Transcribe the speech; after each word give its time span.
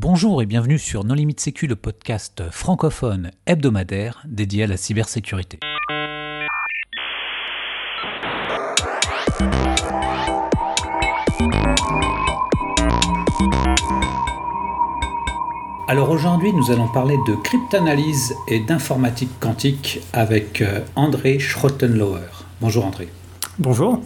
Bonjour 0.00 0.40
et 0.42 0.46
bienvenue 0.46 0.78
sur 0.78 1.02
Non 1.02 1.14
Limite 1.14 1.40
Sécu, 1.40 1.66
le 1.66 1.74
podcast 1.74 2.44
francophone 2.52 3.32
hebdomadaire 3.46 4.22
dédié 4.28 4.62
à 4.62 4.66
la 4.68 4.76
cybersécurité. 4.76 5.58
Alors 15.88 16.10
aujourd'hui, 16.10 16.52
nous 16.52 16.70
allons 16.70 16.86
parler 16.86 17.16
de 17.26 17.34
cryptanalyse 17.34 18.36
et 18.46 18.60
d'informatique 18.60 19.40
quantique 19.40 19.98
avec 20.12 20.62
euh, 20.62 20.78
André 20.94 21.40
Schrottenlauer. 21.40 22.20
Bonjour 22.60 22.86
André. 22.86 23.08
Bonjour. 23.58 24.00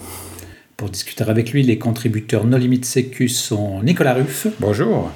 Pour 0.78 0.88
discuter 0.88 1.24
avec 1.24 1.52
lui, 1.52 1.62
les 1.62 1.78
contributeurs 1.78 2.46
No 2.46 2.56
Limite 2.56 2.86
Sécu 2.86 3.28
sont 3.28 3.82
Nicolas 3.82 4.14
Ruff. 4.14 4.46
Bonjour. 4.58 5.10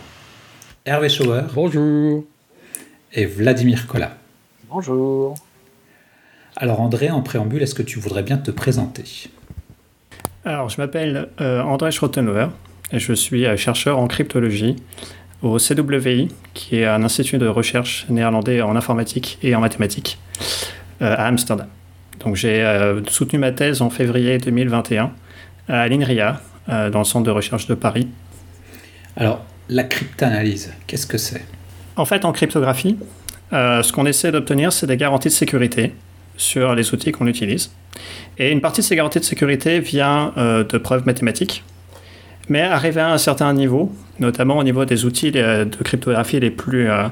Hervé 0.88 1.08
Schauer. 1.08 1.42
Bonjour. 1.52 2.22
Et 3.12 3.26
Vladimir 3.26 3.88
Collat. 3.88 4.12
Bonjour. 4.70 5.34
Alors 6.54 6.80
André, 6.80 7.10
en 7.10 7.22
préambule, 7.22 7.60
est-ce 7.60 7.74
que 7.74 7.82
tu 7.82 7.98
voudrais 7.98 8.22
bien 8.22 8.38
te 8.38 8.52
présenter? 8.52 9.28
Alors, 10.44 10.68
je 10.68 10.80
m'appelle 10.80 11.28
euh, 11.40 11.60
André 11.62 11.90
Schrottenauer 11.90 12.46
et 12.92 13.00
je 13.00 13.12
suis 13.14 13.46
euh, 13.46 13.56
chercheur 13.56 13.98
en 13.98 14.06
cryptologie 14.06 14.76
au 15.42 15.56
CWI, 15.58 16.28
qui 16.54 16.76
est 16.76 16.86
un 16.86 17.02
institut 17.02 17.38
de 17.38 17.48
recherche 17.48 18.06
néerlandais 18.08 18.62
en 18.62 18.76
informatique 18.76 19.40
et 19.42 19.56
en 19.56 19.60
mathématiques 19.60 20.20
euh, 21.02 21.16
à 21.16 21.26
Amsterdam. 21.26 21.66
Donc 22.20 22.36
j'ai 22.36 22.64
soutenu 23.08 23.40
ma 23.40 23.50
thèse 23.50 23.82
en 23.82 23.90
février 23.90 24.38
2021 24.38 25.10
à 25.66 25.88
l'INRIA, 25.88 26.40
dans 26.68 26.98
le 26.98 27.04
centre 27.04 27.26
de 27.26 27.30
recherche 27.32 27.66
de 27.66 27.74
Paris. 27.74 28.08
Alors, 29.16 29.44
la 29.68 29.84
cryptanalyse, 29.84 30.72
qu'est-ce 30.86 31.06
que 31.06 31.18
c'est? 31.18 31.42
En 31.96 32.04
fait, 32.04 32.24
en 32.24 32.32
cryptographie, 32.32 32.96
euh, 33.52 33.82
ce 33.82 33.92
qu'on 33.92 34.06
essaie 34.06 34.32
d'obtenir, 34.32 34.72
c'est 34.72 34.86
des 34.86 34.96
garanties 34.96 35.28
de 35.28 35.32
sécurité 35.32 35.92
sur 36.36 36.74
les 36.74 36.92
outils 36.92 37.12
qu'on 37.12 37.26
utilise. 37.26 37.70
Et 38.38 38.52
une 38.52 38.60
partie 38.60 38.80
de 38.80 38.86
ces 38.86 38.96
garanties 38.96 39.20
de 39.20 39.24
sécurité 39.24 39.80
vient 39.80 40.32
euh, 40.36 40.64
de 40.64 40.78
preuves 40.78 41.06
mathématiques. 41.06 41.64
Mais 42.48 42.60
arrivé 42.60 43.00
à 43.00 43.12
un 43.12 43.18
certain 43.18 43.52
niveau, 43.52 43.92
notamment 44.20 44.58
au 44.58 44.62
niveau 44.62 44.84
des 44.84 45.04
outils 45.04 45.32
de 45.32 45.68
cryptographie 45.82 46.38
les 46.38 46.50
plus, 46.50 46.88
euh, 46.88 47.08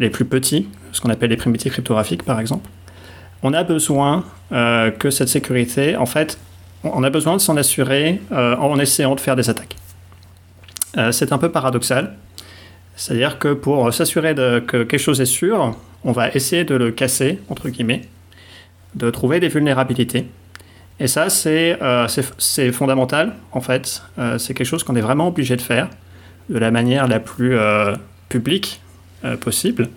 les 0.00 0.10
plus 0.10 0.24
petits, 0.24 0.66
ce 0.90 1.00
qu'on 1.00 1.10
appelle 1.10 1.30
les 1.30 1.36
primitives 1.36 1.72
cryptographiques 1.72 2.24
par 2.24 2.40
exemple, 2.40 2.68
on 3.44 3.52
a 3.54 3.64
besoin 3.64 4.24
que 4.50 5.10
cette 5.10 5.28
sécurité, 5.28 5.96
en 5.96 6.06
fait, 6.06 6.38
on 6.84 7.02
a 7.02 7.10
besoin 7.10 7.34
de 7.34 7.40
s'en 7.40 7.56
assurer 7.56 8.20
en 8.30 8.78
essayant 8.78 9.16
de 9.16 9.20
faire 9.20 9.34
des 9.34 9.50
attaques. 9.50 9.74
Euh, 10.96 11.12
c'est 11.12 11.32
un 11.32 11.38
peu 11.38 11.50
paradoxal. 11.50 12.14
C'est-à-dire 12.96 13.38
que 13.38 13.54
pour 13.54 13.92
s'assurer 13.92 14.34
que 14.34 14.82
quelque 14.82 14.98
chose 14.98 15.20
est 15.20 15.26
sûr, 15.26 15.76
on 16.04 16.12
va 16.12 16.30
essayer 16.30 16.64
de 16.64 16.74
le 16.74 16.90
casser, 16.90 17.38
entre 17.48 17.68
guillemets, 17.68 18.02
de 18.94 19.10
trouver 19.10 19.40
des 19.40 19.48
vulnérabilités. 19.48 20.26
Et 21.00 21.06
ça, 21.06 21.30
c'est 21.30 21.78
euh, 21.82 22.06
fondamental, 22.72 23.34
en 23.52 23.60
fait. 23.60 24.02
Euh, 24.18 24.38
c'est 24.38 24.52
quelque 24.52 24.66
chose 24.66 24.84
qu'on 24.84 24.96
est 24.96 25.00
vraiment 25.00 25.28
obligé 25.28 25.56
de 25.56 25.62
faire 25.62 25.88
de 26.48 26.58
la 26.58 26.70
manière 26.70 27.08
la 27.08 27.20
plus 27.20 27.56
publique 28.28 28.80
possible 29.40 29.88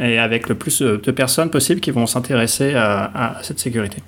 et 0.00 0.18
avec 0.18 0.48
le 0.48 0.56
plus 0.56 0.82
de 0.82 1.10
personnes 1.12 1.50
possible 1.50 1.80
qui 1.80 1.92
vont 1.92 2.06
s'intéresser 2.06 2.74
à 2.74 3.38
cette 3.42 3.60
sécurité. 3.60 4.02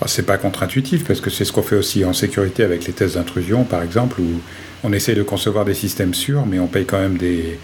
Ah, 0.00 0.06
c'est 0.06 0.24
pas 0.24 0.38
contre-intuitif 0.38 1.04
parce 1.04 1.20
que 1.20 1.28
c'est 1.28 1.44
ce 1.44 1.52
qu'on 1.52 1.62
fait 1.62 1.76
aussi 1.76 2.04
en 2.04 2.12
sécurité 2.12 2.62
avec 2.62 2.86
les 2.86 2.92
tests 2.92 3.16
d'intrusion, 3.16 3.64
par 3.64 3.82
exemple, 3.82 4.20
où 4.20 4.40
on 4.84 4.92
essaie 4.92 5.14
de 5.14 5.24
concevoir 5.24 5.64
des 5.64 5.74
systèmes 5.74 6.14
sûrs, 6.14 6.46
mais 6.46 6.60
on 6.60 6.68
paye 6.68 6.84
quand 6.84 7.00
même 7.00 7.16
des, 7.16 7.58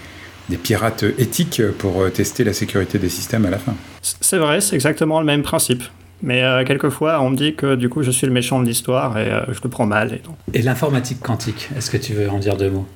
pirates 0.62 1.04
éthiques 1.18 1.62
pour 1.78 2.02
euh, 2.02 2.10
tester 2.10 2.42
la 2.42 2.52
sécurité 2.52 2.98
des 2.98 3.08
systèmes 3.08 3.46
à 3.46 3.50
la 3.50 3.58
fin. 3.58 3.74
C'est 4.02 4.38
vrai, 4.38 4.60
c'est 4.60 4.74
exactement 4.74 5.20
le 5.20 5.26
même 5.26 5.42
principe. 5.42 5.84
Mais 6.22 6.42
euh, 6.42 6.64
quelquefois, 6.64 7.20
on 7.20 7.30
me 7.30 7.36
dit 7.36 7.54
que 7.54 7.76
du 7.76 7.88
coup, 7.88 8.02
je 8.02 8.10
suis 8.10 8.26
le 8.26 8.32
méchant 8.32 8.60
de 8.60 8.66
l'histoire 8.66 9.16
et 9.16 9.30
euh, 9.30 9.44
je 9.52 9.60
le 9.62 9.70
prends 9.70 9.86
mal. 9.86 10.14
Et, 10.14 10.58
et 10.58 10.62
l'informatique 10.62 11.20
quantique, 11.20 11.68
est-ce 11.76 11.90
que 11.90 11.96
tu 11.96 12.14
veux 12.14 12.28
en 12.30 12.38
dire 12.38 12.56
deux 12.56 12.70
mots? 12.70 12.86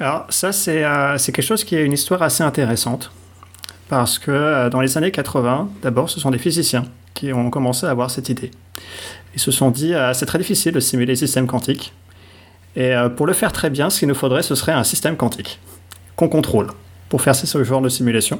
Alors, 0.00 0.26
ça, 0.30 0.52
c'est 0.52 0.82
quelque 1.18 1.42
chose 1.42 1.64
qui 1.64 1.74
est 1.74 1.84
une 1.84 1.92
histoire 1.92 2.22
assez 2.22 2.42
intéressante. 2.42 3.12
Parce 3.88 4.18
que 4.18 4.68
dans 4.68 4.80
les 4.80 4.98
années 4.98 5.12
80, 5.12 5.68
d'abord, 5.82 6.10
ce 6.10 6.18
sont 6.18 6.30
des 6.30 6.38
physiciens 6.38 6.84
qui 7.16 7.32
ont 7.32 7.50
commencé 7.50 7.86
à 7.86 7.90
avoir 7.90 8.12
cette 8.12 8.28
idée. 8.28 8.52
Ils 9.34 9.40
se 9.40 9.50
sont 9.50 9.70
dit, 9.70 9.94
euh, 9.94 10.12
c'est 10.14 10.26
très 10.26 10.38
difficile 10.38 10.72
de 10.72 10.80
simuler 10.80 11.12
les 11.12 11.16
systèmes 11.16 11.48
quantiques. 11.48 11.92
Et 12.76 12.94
euh, 12.94 13.08
pour 13.08 13.26
le 13.26 13.32
faire 13.32 13.52
très 13.52 13.70
bien, 13.70 13.90
ce 13.90 13.98
qu'il 13.98 14.08
nous 14.08 14.14
faudrait, 14.14 14.42
ce 14.42 14.54
serait 14.54 14.72
un 14.72 14.84
système 14.84 15.16
quantique 15.16 15.58
qu'on 16.14 16.28
contrôle 16.28 16.68
pour 17.08 17.22
faire 17.22 17.34
ce 17.34 17.64
genre 17.64 17.80
de 17.80 17.88
simulation. 17.88 18.38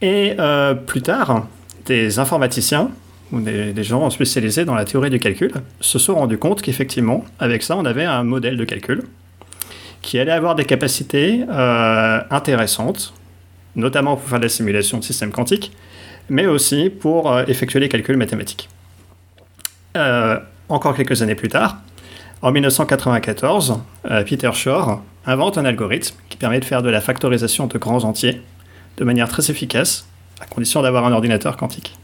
Et 0.00 0.34
euh, 0.38 0.74
plus 0.74 1.02
tard, 1.02 1.46
des 1.86 2.18
informaticiens 2.18 2.90
ou 3.32 3.40
des, 3.40 3.72
des, 3.72 3.84
gens 3.84 4.08
spécialisés 4.10 4.64
dans 4.64 4.74
la 4.74 4.84
théorie 4.84 5.10
du 5.10 5.20
calcul 5.20 5.52
se 5.80 5.98
sont 5.98 6.14
rendus 6.14 6.38
compte 6.38 6.62
qu'effectivement, 6.62 7.24
avec 7.38 7.62
ça, 7.62 7.76
on 7.76 7.84
avait 7.84 8.04
un 8.04 8.24
modèle 8.24 8.56
de 8.56 8.64
calcul 8.64 9.02
qui 10.02 10.18
allait 10.18 10.32
avoir 10.32 10.54
des 10.54 10.64
capacités 10.64 11.44
intéressantes, 12.30 13.12
notamment 13.76 14.16
pour 14.16 14.28
faire 14.28 14.40
des 14.40 14.48
simulations 14.48 14.98
de 14.98 15.04
systèmes 15.04 15.30
quantiques, 15.30 15.72
mais 16.28 16.46
aussi 16.46 16.90
pour 16.90 17.32
euh, 17.32 17.44
effectuer 17.48 17.80
les 17.80 17.88
calculs 17.88 18.16
mathématiques. 18.16 18.68
Euh, 19.96 20.38
encore 20.68 20.94
quelques 20.94 21.22
années 21.22 21.34
plus 21.34 21.48
tard, 21.48 21.78
en 22.42 22.52
1994, 22.52 23.80
euh, 24.10 24.24
Peter 24.24 24.50
Shor 24.54 25.02
invente 25.26 25.58
un 25.58 25.64
algorithme 25.64 26.16
qui 26.28 26.36
permet 26.36 26.60
de 26.60 26.64
faire 26.64 26.82
de 26.82 26.88
la 26.88 27.00
factorisation 27.00 27.66
de 27.66 27.78
grands 27.78 28.04
entiers 28.04 28.40
de 28.96 29.04
manière 29.04 29.28
très 29.28 29.50
efficace, 29.50 30.06
à 30.40 30.46
condition 30.46 30.82
d'avoir 30.82 31.04
un 31.04 31.12
ordinateur 31.12 31.56
quantique. 31.56 31.96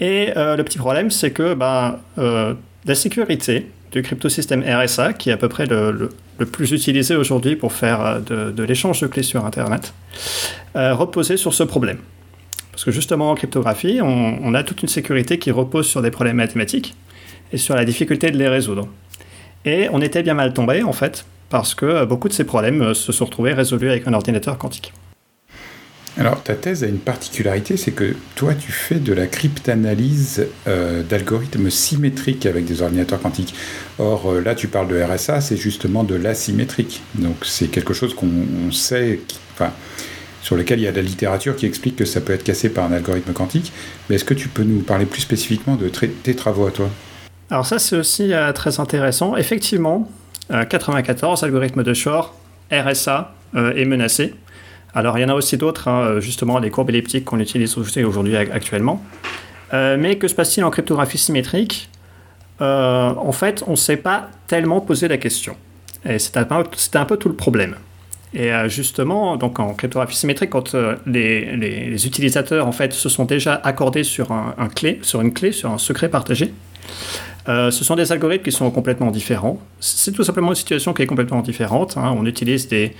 Et 0.00 0.32
le 0.36 0.62
petit 0.62 0.78
problème, 0.78 1.10
c'est 1.10 1.32
que 1.32 1.54
ben, 1.54 1.98
la 2.16 2.94
sécurité 2.94 3.66
du 3.90 4.02
cryptosystème 4.02 4.62
RSA, 4.62 5.12
qui 5.12 5.30
est 5.30 5.32
à 5.32 5.36
peu 5.36 5.48
près 5.48 5.66
le, 5.66 6.10
plus 6.46 6.72
utilisé 6.72 7.16
aujourd'hui 7.16 7.56
pour 7.56 7.72
faire 7.72 8.20
de, 8.20 8.50
de 8.50 8.62
l'échange 8.62 9.00
de 9.00 9.06
clés 9.06 9.22
sur 9.22 9.44
Internet, 9.44 9.92
reposait 10.74 11.36
sur 11.36 11.54
ce 11.54 11.64
problème. 11.64 11.98
Parce 12.78 12.84
que 12.84 12.92
justement 12.92 13.32
en 13.32 13.34
cryptographie, 13.34 13.98
on, 14.00 14.54
a 14.54 14.62
toute 14.62 14.82
une 14.82 14.88
sécurité 14.88 15.40
qui 15.40 15.50
repose 15.50 15.88
sur 15.88 16.00
des 16.00 16.12
problèmes 16.12 16.36
mathématiques 16.36 16.94
et 17.52 17.56
sur 17.56 17.74
la 17.74 17.84
difficulté 17.84 18.30
de 18.30 18.38
les 18.38 18.46
résoudre. 18.46 18.86
Et 19.64 19.88
on 19.90 20.00
était 20.00 20.22
bien 20.22 20.34
mal 20.34 20.52
tombé 20.52 20.84
en 20.84 20.92
fait, 20.92 21.26
parce 21.50 21.74
que 21.74 22.04
beaucoup 22.04 22.28
de 22.28 22.32
ces 22.32 22.44
problèmes 22.44 22.80
euh, 22.82 22.94
se 22.94 23.10
sont 23.10 23.24
retrouvés 23.24 23.52
résolus 23.52 23.90
avec 23.90 24.06
un 24.06 24.12
ordinateur 24.12 24.58
quantique. 24.58 24.92
Alors, 26.18 26.42
ta 26.42 26.56
thèse 26.56 26.82
a 26.82 26.88
une 26.88 26.98
particularité, 26.98 27.76
c'est 27.76 27.92
que 27.92 28.16
toi, 28.34 28.52
tu 28.52 28.72
fais 28.72 28.96
de 28.96 29.12
la 29.12 29.28
cryptanalyse 29.28 30.48
euh, 30.66 31.04
d'algorithmes 31.04 31.70
symétriques 31.70 32.44
avec 32.44 32.64
des 32.64 32.82
ordinateurs 32.82 33.22
quantiques. 33.22 33.54
Or, 34.00 34.32
euh, 34.32 34.40
là, 34.40 34.56
tu 34.56 34.66
parles 34.66 34.88
de 34.88 35.00
RSA, 35.00 35.40
c'est 35.40 35.56
justement 35.56 36.02
de 36.02 36.16
l'asymétrique. 36.16 37.02
Donc, 37.14 37.36
c'est 37.44 37.68
quelque 37.68 37.94
chose 37.94 38.14
qu'on 38.14 38.72
sait, 38.72 39.20
enfin, 39.54 39.70
sur 40.42 40.56
lequel 40.56 40.80
il 40.80 40.82
y 40.82 40.88
a 40.88 40.90
de 40.90 40.96
la 40.96 41.02
littérature 41.02 41.54
qui 41.54 41.66
explique 41.66 41.94
que 41.94 42.04
ça 42.04 42.20
peut 42.20 42.32
être 42.32 42.42
cassé 42.42 42.68
par 42.68 42.84
un 42.86 42.92
algorithme 42.92 43.32
quantique. 43.32 43.72
Mais 44.08 44.16
est-ce 44.16 44.24
que 44.24 44.34
tu 44.34 44.48
peux 44.48 44.64
nous 44.64 44.80
parler 44.80 45.06
plus 45.06 45.20
spécifiquement 45.20 45.76
de 45.76 45.88
tes 45.88 46.34
travaux 46.34 46.66
à 46.66 46.72
toi? 46.72 46.90
Alors 47.48 47.64
ça, 47.64 47.78
c'est 47.78 47.96
aussi 47.96 48.32
euh, 48.32 48.52
très 48.52 48.80
intéressant. 48.80 49.36
Effectivement, 49.36 50.10
94, 50.50 51.42
euh, 51.42 51.46
algorithme 51.46 51.84
de 51.84 51.94
Shor, 51.94 52.34
RSA 52.72 53.34
est 53.54 53.84
menacé. 53.86 54.34
Alors 54.94 55.18
il 55.18 55.22
y 55.22 55.24
en 55.24 55.28
a 55.28 55.34
aussi 55.34 55.56
d'autres, 55.56 55.88
hein, 55.88 56.20
justement 56.20 56.58
les 56.58 56.70
courbes 56.70 56.90
elliptiques 56.90 57.24
qu'on 57.24 57.40
utilise 57.40 57.76
aujourd'hui 57.76 58.36
actuellement. 58.36 59.02
mais 59.72 60.16
que 60.16 60.28
se 60.28 60.34
passe-t-il 60.34 60.64
en 60.64 60.70
cryptographie 60.70 61.18
symétrique? 61.18 61.90
En 62.60 63.32
fait, 63.32 63.62
on 63.66 63.72
ne 63.72 63.76
s'est 63.76 63.98
pas 63.98 64.28
tellement 64.46 64.80
posé 64.80 65.08
la 65.08 65.18
question. 65.18 65.56
Et 66.08 66.18
c'était 66.18 66.40
un 66.40 67.04
peu 67.04 67.16
tout 67.16 67.28
le 67.28 67.34
problème. 67.34 67.76
Et 68.34 68.52
euh, 68.52 68.68
justement, 68.68 69.36
donc 69.36 69.58
en 69.58 69.72
cryptographie 69.74 70.16
symétrique, 70.16 70.50
quand 70.50 70.74
euh, 70.74 70.96
les, 71.06 72.06
utilisateurs 72.06 72.66
en 72.66 72.72
fait 72.72 72.92
se 72.92 73.08
sont 73.08 73.24
déjà 73.24 73.54
accordés 73.54 74.04
sur 74.04 74.32
un, 74.32 74.68
clé, 74.68 74.98
sur 75.02 75.20
une 75.22 75.32
clé, 75.32 75.52
sur 75.52 75.70
un 75.70 75.78
secret 75.78 76.08
partagé, 76.10 76.52
euh, 77.48 77.70
ce 77.70 77.84
sont 77.84 77.96
des 77.96 78.12
algorithmes 78.12 78.44
qui 78.44 78.52
sont 78.52 78.70
complètement 78.70 79.10
différents. 79.10 79.58
C'est 79.80 80.12
tout 80.12 80.24
simplement 80.24 80.50
une 80.50 80.56
situation 80.56 80.92
qui 80.92 81.02
est 81.02 81.06
complètement 81.06 81.40
différente. 81.40 81.96
Hein. 81.96 82.14
On 82.18 82.26
utilise 82.26 82.68
des, 82.68 82.94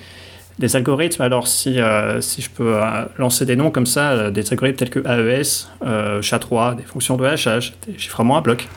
des, 0.59 0.77
algorithmes. 0.77 1.23
Alors 1.23 1.49
si, 1.49 1.79
si 2.21 2.43
je 2.43 2.51
peux 2.51 2.79
lancer 3.19 3.45
des 3.47 3.57
noms 3.57 3.71
comme 3.71 3.87
ça, 3.87 4.31
des 4.31 4.51
algorithmes 4.51 4.77
tels 4.77 4.91
que 4.91 5.01
AES, 5.01 5.69
SHA-3, 5.83 6.77
des 6.77 6.83
fonctions 6.83 7.17
de 7.17 7.25
hachage, 7.25 7.75
des 7.87 7.99
chiffrements 7.99 8.37
à 8.37 8.41
bloc. 8.41 8.69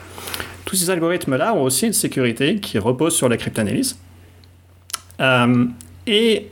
Tous 0.64 0.76
ces 0.76 0.90
algorithmes-là 0.90 1.54
ont 1.54 1.62
aussi 1.62 1.86
une 1.86 1.92
sécurité 1.92 2.56
qui 2.56 2.78
repose 2.78 3.14
sur 3.14 3.28
la 3.28 3.36
cryptanalyse. 3.36 3.98
Et 6.06 6.48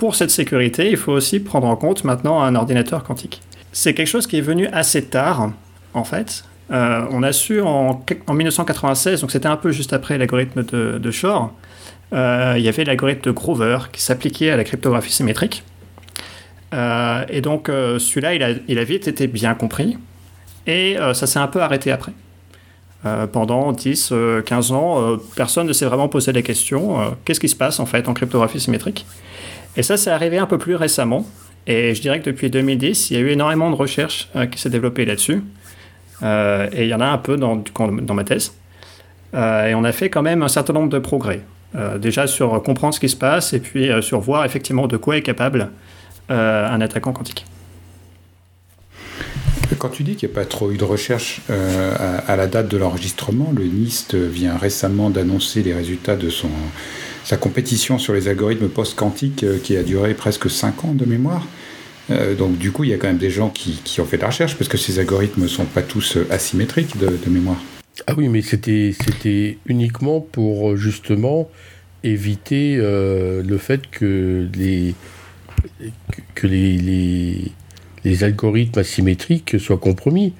pour 0.00 0.14
cette 0.14 0.30
sécurité, 0.30 0.90
il 0.90 0.96
faut 0.96 1.12
aussi 1.12 1.40
prendre 1.40 1.66
en 1.66 1.76
compte 1.76 2.04
maintenant 2.04 2.42
un 2.42 2.54
ordinateur 2.54 3.04
quantique. 3.04 3.42
C'est 3.70 3.92
quelque 3.92 4.06
chose 4.06 4.26
qui 4.26 4.38
est 4.38 4.42
venu 4.42 4.66
assez 4.68 5.04
tard, 5.04 5.52
en 5.92 6.04
fait. 6.04 6.44
on 6.70 7.22
a 7.22 7.32
su 7.32 7.60
en, 7.60 8.02
1996, 8.28 9.20
donc 9.20 9.30
c'était 9.30 9.46
un 9.46 9.56
peu 9.56 9.72
juste 9.72 9.92
après 9.92 10.16
l'algorithme 10.16 10.64
de, 10.64 10.98
de 10.98 11.10
Shor, 11.10 11.52
il 12.12 12.62
y 12.62 12.68
avait 12.68 12.84
l'algorithme 12.84 13.22
de 13.22 13.30
Grover 13.30 13.78
qui 13.92 14.02
s'appliquait 14.02 14.50
à 14.50 14.56
la 14.56 14.64
cryptographie 14.64 15.12
symétrique. 15.12 15.62
et 16.72 17.40
donc 17.40 17.68
celui-là, 17.68 18.34
il 18.34 18.78
a, 18.78 18.84
vite 18.84 19.08
été 19.08 19.26
bien 19.26 19.54
compris. 19.54 19.96
Et 20.66 20.96
ça 21.14 21.26
s'est 21.26 21.38
un 21.38 21.48
peu 21.48 21.62
arrêté 21.62 21.92
après. 21.92 22.12
Euh, 23.06 23.26
pendant 23.26 23.72
10, 23.72 24.12
15 24.44 24.72
euh, 24.72 24.74
ans, 24.74 25.00
euh, 25.00 25.16
personne 25.34 25.66
ne 25.66 25.72
s'est 25.72 25.86
vraiment 25.86 26.08
posé 26.08 26.32
la 26.32 26.42
question 26.42 27.16
qu'est-ce 27.24 27.40
qui 27.40 27.48
se 27.48 27.56
passe 27.56 27.80
en 27.80 27.86
fait 27.86 28.08
en 28.08 28.14
cryptographie 28.14 28.60
symétrique? 28.60 29.06
Et 29.76 29.82
ça, 29.82 29.96
c'est 29.96 30.10
arrivé 30.10 30.36
un 30.38 30.46
peu 30.46 30.58
plus 30.58 30.74
récemment. 30.74 31.26
Et 31.66 31.94
je 31.94 32.02
dirais 32.02 32.20
que 32.20 32.26
depuis 32.26 32.50
2010, 32.50 33.10
il 33.10 33.14
y 33.14 33.16
a 33.16 33.20
eu 33.20 33.30
énormément 33.30 33.70
de 33.70 33.76
recherches 33.76 34.28
qui 34.50 34.58
s'est 34.60 34.70
développées 34.70 35.04
là-dessus. 35.04 35.42
et 36.22 36.82
il 36.82 36.88
y 36.88 36.94
en 36.94 37.00
a 37.00 37.06
un 37.06 37.18
peu 37.18 37.36
dans, 37.36 37.62
dans 38.02 38.14
ma 38.14 38.24
thèse. 38.24 38.52
et 39.34 39.74
on 39.74 39.84
a 39.84 39.92
fait 39.92 40.10
quand 40.10 40.22
même 40.22 40.42
un 40.42 40.48
certain 40.48 40.72
nombre 40.72 40.88
de 40.88 40.98
progrès. 40.98 41.42
Déjà 41.98 42.26
sur 42.26 42.62
comprendre 42.62 42.94
ce 42.94 43.00
qui 43.00 43.08
se 43.08 43.16
passe 43.16 43.52
et 43.52 43.60
puis 43.60 43.90
sur 44.02 44.20
voir 44.20 44.44
effectivement 44.44 44.86
de 44.86 44.96
quoi 44.96 45.16
est 45.16 45.22
capable 45.22 45.70
un 46.28 46.80
attaquant 46.80 47.12
quantique. 47.12 47.46
Quand 49.78 49.88
tu 49.88 50.02
dis 50.02 50.16
qu'il 50.16 50.28
n'y 50.28 50.34
a 50.34 50.36
pas 50.36 50.44
trop 50.44 50.70
eu 50.72 50.76
de 50.76 50.84
recherche 50.84 51.40
euh, 51.48 52.20
à, 52.26 52.36
la 52.36 52.46
date 52.46 52.68
de 52.68 52.76
l'enregistrement, 52.76 53.52
le 53.56 53.64
NIST 53.64 54.14
vient 54.14 54.56
récemment 54.56 55.10
d'annoncer 55.10 55.62
les 55.62 55.72
résultats 55.72 56.16
de 56.16 56.28
son, 56.28 56.50
sa 57.24 57.36
compétition 57.36 57.98
sur 57.98 58.12
les 58.12 58.28
algorithmes 58.28 58.68
post-quantiques 58.68 59.44
euh, 59.44 59.58
qui 59.58 59.76
a 59.76 59.82
duré 59.82 60.14
presque 60.14 60.50
5 60.50 60.84
ans 60.84 60.92
de 60.92 61.04
mémoire. 61.06 61.46
Euh, 62.10 62.34
donc 62.34 62.58
du 62.58 62.72
coup, 62.72 62.84
il 62.84 62.90
y 62.90 62.92
a 62.92 62.98
quand 62.98 63.06
même 63.06 63.16
des 63.16 63.30
gens 63.30 63.48
qui, 63.48 63.80
qui, 63.84 64.00
ont 64.00 64.04
fait 64.04 64.16
de 64.16 64.22
la 64.22 64.28
recherche 64.28 64.56
parce 64.56 64.68
que 64.68 64.76
ces 64.76 64.98
algorithmes 64.98 65.42
ne 65.42 65.48
sont 65.48 65.64
pas 65.64 65.82
tous 65.82 66.18
asymétriques 66.30 66.98
de, 66.98 67.30
mémoire. 67.30 67.58
Ah 68.06 68.14
oui, 68.16 68.28
mais 68.28 68.42
c'était 68.42 69.58
uniquement 69.66 70.20
pour 70.20 70.76
justement 70.76 71.50
éviter 72.02 72.76
le 72.76 73.58
fait 73.58 73.82
que 73.90 74.48
les, 74.52 74.94
algorithmes 78.22 78.78
asymétriques 78.78 79.60
soient 79.60 79.78
compromis. 79.78 80.32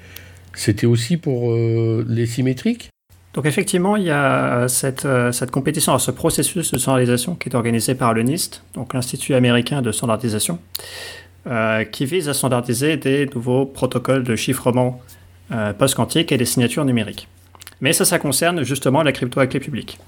C'était 0.55 0.87
aussi 0.87 1.17
pour 1.17 1.53
euh, 1.53 2.05
les 2.09 2.27
symétriques 2.27 2.91
donc 3.33 3.47
effectivement, 3.47 3.95
il 3.95 4.03
y 4.03 4.11
a 4.11 4.67
cette, 4.67 5.05
euh, 5.05 5.31
compétition, 5.53 5.97
ce 6.01 6.11
processus 6.11 6.73
de 6.73 6.79
standardisation 6.79 7.37
qui 7.37 7.49
est 7.49 7.55
organisé 7.55 7.95
par 7.95 8.13
le 8.13 8.25
NIST, 8.25 8.65
donc 8.75 8.93
l'Institut 8.93 9.35
américain 9.35 9.83
de 9.83 9.93
standardisation, 9.93 10.59
euh, 11.47 11.85
qui 11.85 12.07
vise 12.07 12.29
à 12.29 12.35
standardiser 12.35 12.97
des 12.97 13.27
nouveaux 13.33 13.67
protocoles 13.67 14.25
de 14.25 14.35
chiffrement 14.35 15.01
post-quantique 15.79 16.33
et 16.33 16.39
des 16.39 16.45
signatures 16.45 16.85
numériques. 16.85 17.29
Mais 17.81 17.93
ça, 17.93 18.05
ça 18.05 18.19
concerne 18.19 18.63
justement 18.63 19.03
la 19.03 19.13
crypto 19.13 19.41
à 19.41 19.47
clé 19.47 19.61
publique. 19.61 19.99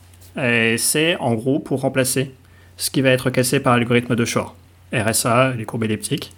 Et 0.40 0.76
c'est 0.78 1.16
en 1.16 1.34
gros 1.34 1.58
pour 1.58 1.80
remplacer 1.80 2.32
ce 2.76 2.90
qui 2.90 3.00
va 3.00 3.10
être 3.10 3.30
cassé 3.30 3.60
par 3.60 3.76
l'algorithme 3.76 4.14
de 4.16 4.24
Shor, 4.24 4.54
RSA, 4.92 5.54
les 5.56 5.64
courbes 5.64 5.84
elliptiques, 5.84 6.32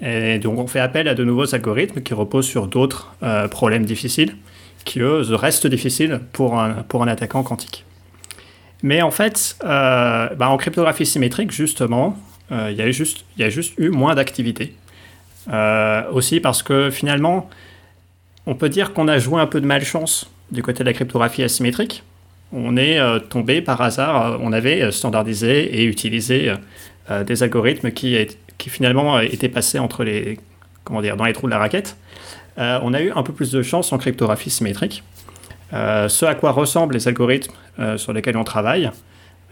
et 0.00 0.38
donc 0.38 0.58
on 0.58 0.66
fait 0.66 0.80
appel 0.80 1.08
à 1.08 1.14
de 1.14 1.24
nouveaux 1.24 1.54
algorithmes 1.54 2.02
qui 2.02 2.14
reposent 2.14 2.46
sur 2.46 2.66
d'autres 2.66 3.14
euh, 3.22 3.48
problèmes 3.48 3.84
difficiles, 3.84 4.36
qui 4.84 5.00
eux 5.00 5.22
restent 5.30 5.66
difficiles 5.66 6.20
pour 6.32 6.58
un, 6.58 6.82
pour 6.88 7.02
un 7.02 7.08
attaquant 7.08 7.42
quantique. 7.42 7.84
Mais 8.82 9.00
en 9.00 9.10
fait, 9.10 9.56
euh, 9.64 10.28
bah, 10.34 10.50
en 10.50 10.56
cryptographie 10.58 11.06
symétrique, 11.06 11.52
justement, 11.52 12.18
euh, 12.52 12.68
il 12.70 12.76
y, 12.76 12.82
a 12.82 12.90
juste, 12.90 13.24
y 13.38 13.44
a 13.44 13.48
juste 13.48 13.72
eu 13.78 13.88
moins 13.88 14.14
d'activité. 14.14 14.74
aussi 16.12 16.40
parce 16.40 16.62
que 16.62 16.90
finalement, 16.90 17.48
on 18.46 18.54
peut 18.54 18.68
dire 18.68 18.92
qu'on 18.92 19.08
a 19.08 19.18
joué 19.18 19.40
un 19.40 19.46
peu 19.46 19.60
de 19.60 19.66
malchance 19.66 20.30
du 20.50 20.62
côté 20.62 20.84
de 20.84 20.88
la 20.88 20.92
cryptographie 20.92 21.42
asymétrique. 21.42 22.02
On 22.52 22.76
est 22.76 23.00
tombé 23.30 23.62
par 23.62 23.80
hasard, 23.80 24.38
on 24.40 24.52
avait 24.52 24.92
standardisé 24.92 25.80
et 25.80 25.84
utilisé 25.84 26.52
des 27.26 27.42
algorithmes 27.42 27.90
qui, 27.90 28.16
qui 28.58 28.70
finalement 28.70 29.18
était 29.18 29.48
passé 29.48 29.78
entre 29.78 30.04
les, 30.04 30.38
comment 30.84 31.02
dire, 31.02 31.16
dans 31.16 31.24
les 31.24 31.32
trous 31.32 31.46
de 31.46 31.50
la 31.50 31.58
raquette, 31.58 31.96
euh, 32.58 32.78
on 32.82 32.94
a 32.94 33.00
eu 33.00 33.10
un 33.14 33.22
peu 33.22 33.32
plus 33.32 33.50
de 33.50 33.62
chance 33.62 33.92
en 33.92 33.98
cryptographie 33.98 34.50
symétrique. 34.50 35.02
Euh, 35.72 36.08
ce 36.08 36.24
à 36.24 36.34
quoi 36.34 36.52
ressemblent 36.52 36.94
les 36.94 37.08
algorithmes 37.08 37.52
euh, 37.78 37.96
sur 37.98 38.12
lesquels 38.12 38.36
on 38.36 38.44
travaille, 38.44 38.90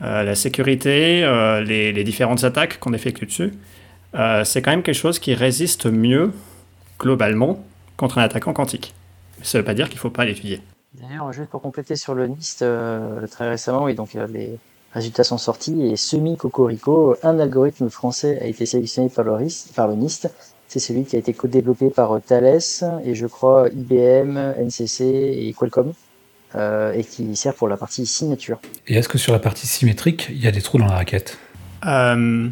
la 0.00 0.34
sécurité, 0.34 1.20
les, 1.64 1.92
les, 1.92 2.02
différentes 2.02 2.42
attaques 2.42 2.80
qu'on 2.80 2.92
effectue 2.92 3.24
dessus, 3.24 3.52
c'est 4.42 4.60
quand 4.60 4.72
même 4.72 4.82
quelque 4.82 4.96
chose 4.96 5.20
qui 5.20 5.32
résiste 5.32 5.86
mieux 5.86 6.32
globalement 6.98 7.64
contre 7.96 8.18
un 8.18 8.22
attaquant 8.22 8.52
quantique. 8.52 8.94
Ça 9.42 9.58
ne 9.58 9.62
veut 9.62 9.66
pas 9.66 9.74
dire 9.74 9.88
qu'il 9.88 9.96
ne 9.96 10.00
faut 10.00 10.10
pas 10.10 10.24
l'étudier. 10.24 10.60
D'ailleurs, 10.94 11.32
juste 11.32 11.50
pour 11.50 11.62
compléter 11.62 11.96
sur 11.96 12.14
le 12.14 12.26
NIST, 12.26 12.64
très 13.30 13.48
récemment, 13.48 13.84
oui, 13.84 13.94
donc 13.94 14.14
les, 14.14 14.58
Résultats 14.94 15.24
sont 15.24 15.38
sortis 15.38 15.86
et 15.86 15.96
semi-cocorico, 15.96 17.16
un 17.22 17.38
algorithme 17.38 17.88
français 17.88 18.38
a 18.42 18.44
été 18.44 18.66
sélectionné 18.66 19.08
par 19.08 19.24
le, 19.24 19.48
par 19.74 19.88
le 19.88 19.94
NIST. 19.94 20.28
C'est 20.68 20.80
celui 20.80 21.04
qui 21.04 21.16
a 21.16 21.18
été 21.18 21.32
co-développé 21.32 21.88
par 21.88 22.20
Thales 22.20 22.60
et 23.04 23.14
je 23.14 23.26
crois 23.26 23.68
IBM, 23.70 24.36
NCC 24.58 25.02
et 25.02 25.54
Qualcomm. 25.58 25.92
Euh, 26.54 26.92
et 26.92 27.02
qui 27.02 27.34
sert 27.34 27.54
pour 27.54 27.66
la 27.66 27.78
partie 27.78 28.04
signature. 28.04 28.60
Et 28.86 28.96
est-ce 28.96 29.08
que 29.08 29.16
sur 29.16 29.32
la 29.32 29.38
partie 29.38 29.66
symétrique, 29.66 30.26
il 30.28 30.44
y 30.44 30.46
a 30.46 30.50
des 30.50 30.60
trous 30.60 30.76
dans 30.76 30.84
la 30.84 30.96
raquette? 30.96 31.38
Euh, 31.86 32.50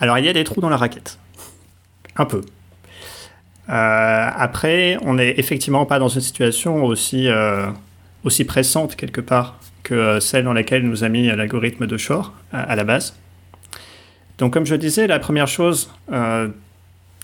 Alors 0.00 0.18
il 0.18 0.26
y 0.26 0.28
a 0.28 0.34
des 0.34 0.44
trous 0.44 0.60
dans 0.60 0.68
la 0.68 0.76
raquette. 0.76 1.18
Un 2.16 2.26
peu. 2.26 2.42
Euh, 3.68 4.30
après, 4.34 4.96
on 5.02 5.14
n'est 5.14 5.34
effectivement 5.38 5.84
pas 5.86 5.98
dans 5.98 6.08
une 6.08 6.20
situation 6.20 6.84
aussi, 6.84 7.28
aussi 8.24 8.44
pressante 8.44 8.96
quelque 8.96 9.20
part 9.20 9.58
que 9.88 9.94
euh, 9.94 10.20
celle 10.20 10.44
dans 10.44 10.52
laquelle 10.52 10.82
nous 10.82 11.02
a 11.02 11.08
mis 11.08 11.26
l'algorithme 11.26 11.86
de 11.86 11.96
Shor 11.96 12.32
à, 12.52 12.76
la 12.76 12.84
base. 12.84 13.16
Donc 14.38 14.52
comme 14.52 14.66
je 14.66 14.74
disais, 14.74 15.06
la 15.06 15.18
première 15.18 15.48
chose 15.48 15.90
euh, 16.12 16.48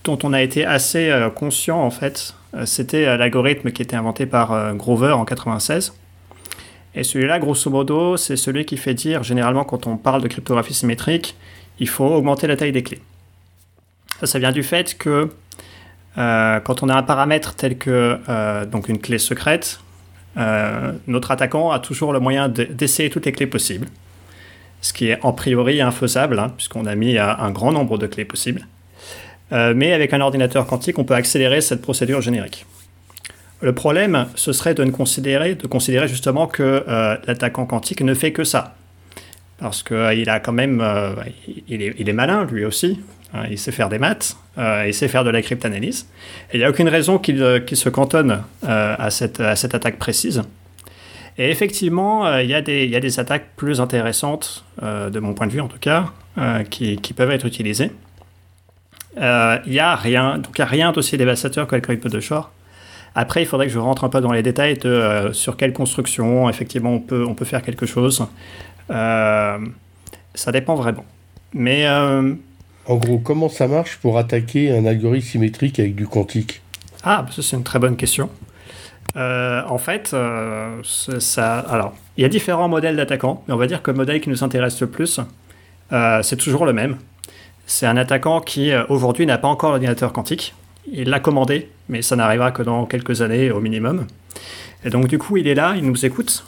dont 0.03 0.17
on 0.23 0.33
a 0.33 0.41
été 0.41 0.65
assez 0.65 1.09
euh, 1.09 1.29
conscient 1.29 1.79
en 1.79 1.91
fait, 1.91 2.33
c'était 2.63 3.17
l'algorithme 3.17 3.69
qui 3.71 3.81
était 3.81 3.97
inventé 3.97 4.25
par 4.25 4.73
Grover 4.75 5.11
en 5.11 5.25
96. 5.25 5.93
Et 6.95 7.03
celui-là, 7.03 7.37
grosso 7.39 7.69
modo, 7.69 8.15
c'est 8.15 8.37
celui 8.37 8.63
qui 8.63 8.77
fait 8.77 8.93
dire 8.93 9.23
généralement 9.23 9.65
quand 9.65 9.87
on 9.87 9.97
parle 9.97 10.21
de 10.21 10.29
cryptographie 10.29 10.73
symétrique, 10.73 11.35
il 11.79 11.89
faut 11.89 12.05
augmenter 12.05 12.47
la 12.47 12.55
taille 12.55 12.71
des 12.71 12.81
clés. 12.81 13.01
Ça 14.23 14.39
vient 14.39 14.53
du 14.53 14.63
fait 14.63 14.97
que 14.97 15.29
quand 16.15 16.83
on 16.83 16.89
a 16.89 16.95
un 16.95 17.03
paramètre 17.03 17.55
tel 17.55 17.77
que 17.77 18.65
donc 18.65 18.89
une 18.89 18.99
clé 18.99 19.17
secrète, 19.17 19.79
euh, 20.37 20.91
notre 21.07 21.31
attaquant 21.31 21.71
a 21.71 21.79
toujours 21.79 22.11
le 22.11 22.19
moyen 22.19 22.49
d'essayer 22.49 23.09
toutes 23.09 23.25
les 23.25 23.31
clés 23.31 23.47
possibles, 23.47 23.87
ce 24.81 24.93
qui 24.93 25.07
est 25.07 25.19
en 25.23 25.33
priori 25.33 25.81
infaisable, 25.81 26.39
hein, 26.39 26.51
puisqu'on 26.55 26.85
a 26.85 26.95
mis 26.95 27.17
un 27.17 27.51
grand 27.51 27.71
nombre 27.71 27.97
de 27.97 28.07
clés 28.07 28.25
possibles. 28.25 28.67
Euh, 29.51 29.73
mais 29.75 29.93
avec 29.93 30.13
un 30.13 30.21
ordinateur 30.21 30.65
quantique, 30.65 30.99
on 30.99 31.03
peut 31.03 31.13
accélérer 31.13 31.61
cette 31.61 31.81
procédure 31.81 32.21
générique. 32.21 32.65
Le 33.61 33.73
problème, 33.73 34.27
ce 34.35 34.51
serait 34.51 34.73
de, 34.73 34.83
considérer, 34.89 36.07
justement 36.07 36.47
que 36.47 36.83
euh, 36.87 37.15
l'attaquant 37.25 37.65
quantique 37.65 38.01
ne 38.01 38.13
fait 38.13 38.31
que 38.31 38.43
ça. 38.43 38.75
Parce 39.57 39.83
qu'il 39.83 40.29
a 40.29 40.39
quand 40.41 40.51
même, 40.51 40.83
il 41.69 41.81
est, 41.81 42.13
malin 42.13 42.43
lui 42.43 42.65
aussi, 42.65 42.99
il 43.49 43.57
sait 43.57 43.71
faire 43.71 43.89
des 43.89 43.99
maths, 43.99 44.37
euh, 44.57 44.85
il 44.87 44.93
sait 44.93 45.07
faire 45.07 45.23
de 45.23 45.29
la 45.29 45.41
cryptanalyse. 45.41 46.07
Et 46.51 46.57
il 46.57 46.59
n'y 46.59 46.65
a 46.65 46.69
aucune 46.69 46.89
raison 46.89 47.17
qu'il 47.17 47.41
euh, 47.41 47.59
se 47.73 47.89
cantonne 47.89 48.43
euh, 48.63 48.95
à, 48.97 49.09
cette, 49.09 49.39
attaque 49.39 49.97
précise. 49.97 50.43
Et 51.37 51.49
effectivement, 51.49 52.37
il 52.37 52.49
y, 52.49 52.53
a 52.55 52.61
des 52.61 53.19
attaques 53.19 53.47
plus 53.57 53.81
intéressantes, 53.81 54.63
de 54.81 55.19
mon 55.19 55.33
point 55.33 55.47
de 55.47 55.51
vue 55.51 55.59
en 55.59 55.67
tout 55.67 55.79
cas, 55.79 56.05
qui, 56.69 56.97
peuvent 57.13 57.31
être 57.31 57.45
utilisées. 57.45 57.91
Il 59.17 59.61
n'y 59.67 59.79
a 59.79 59.97
rien, 59.97 60.41
a 60.57 60.65
rien 60.65 60.93
d'aussi 60.93 61.17
dévastateur 61.17 61.67
que 61.67 61.75
le 61.75 61.97
de 61.97 62.19
Shore. 62.21 62.51
Après, 63.15 63.41
il 63.41 63.45
faudrait 63.45 63.67
que 63.67 63.73
je 63.73 63.79
rentre 63.79 64.05
un 64.05 64.09
peu 64.09 64.21
dans 64.21 64.31
les 64.31 64.43
détails 64.43 64.77
de 64.77 65.31
sur 65.33 65.57
quelle 65.57 65.73
construction, 65.73 66.49
effectivement, 66.49 66.93
on 66.93 66.99
peut, 67.01 67.25
on 67.27 67.33
peut 67.33 67.43
faire 67.43 67.63
quelque 67.63 67.85
chose. 67.85 68.25
ça 68.87 69.59
dépend 70.53 70.75
vraiment. 70.75 71.03
Mais 71.53 71.85
en 72.87 72.95
gros, 72.97 73.17
comment 73.17 73.49
ça 73.49 73.67
marche 73.67 73.97
pour 73.97 74.17
attaquer 74.17 74.71
un 74.71 74.85
algorithme 74.85 75.27
symétrique 75.27 75.79
avec 75.79 75.95
du 75.95 76.07
quantique 76.07 76.61
Ah, 77.03 77.25
ça 77.31 77.41
c'est 77.41 77.55
une 77.55 77.63
très 77.63 77.79
bonne 77.79 77.97
question. 77.97 78.29
Euh, 79.15 79.61
en 79.67 79.77
fait, 79.77 80.11
euh, 80.13 80.81
ça, 80.83 81.59
alors, 81.59 81.93
il 82.17 82.21
y 82.23 82.25
a 82.25 82.29
différents 82.29 82.67
modèles 82.67 82.97
d'attaquants, 82.97 83.43
mais 83.47 83.53
on 83.53 83.57
va 83.57 83.67
dire 83.67 83.81
que 83.81 83.91
le 83.91 83.97
modèle 83.97 84.19
qui 84.19 84.29
nous 84.29 84.43
intéresse 84.43 84.79
le 84.81 84.87
plus, 84.87 85.19
euh, 85.93 86.21
c'est 86.21 86.35
toujours 86.35 86.65
le 86.65 86.73
même. 86.73 86.97
C'est 87.65 87.85
un 87.85 87.97
attaquant 87.97 88.41
qui, 88.41 88.71
aujourd'hui, 88.89 89.25
n'a 89.25 89.37
pas 89.37 89.47
encore 89.47 89.71
l'ordinateur 89.71 90.13
quantique. 90.13 90.53
Il 90.91 91.09
l'a 91.09 91.19
commandé, 91.19 91.69
mais 91.89 92.01
ça 92.01 92.15
n'arrivera 92.15 92.51
que 92.51 92.61
dans 92.61 92.85
quelques 92.85 93.21
années 93.21 93.49
au 93.49 93.59
minimum. 93.59 94.05
Et 94.83 94.89
donc, 94.89 95.07
du 95.07 95.17
coup, 95.17 95.37
il 95.37 95.47
est 95.47 95.55
là, 95.55 95.73
il 95.75 95.83
nous 95.83 96.05
écoute 96.05 96.45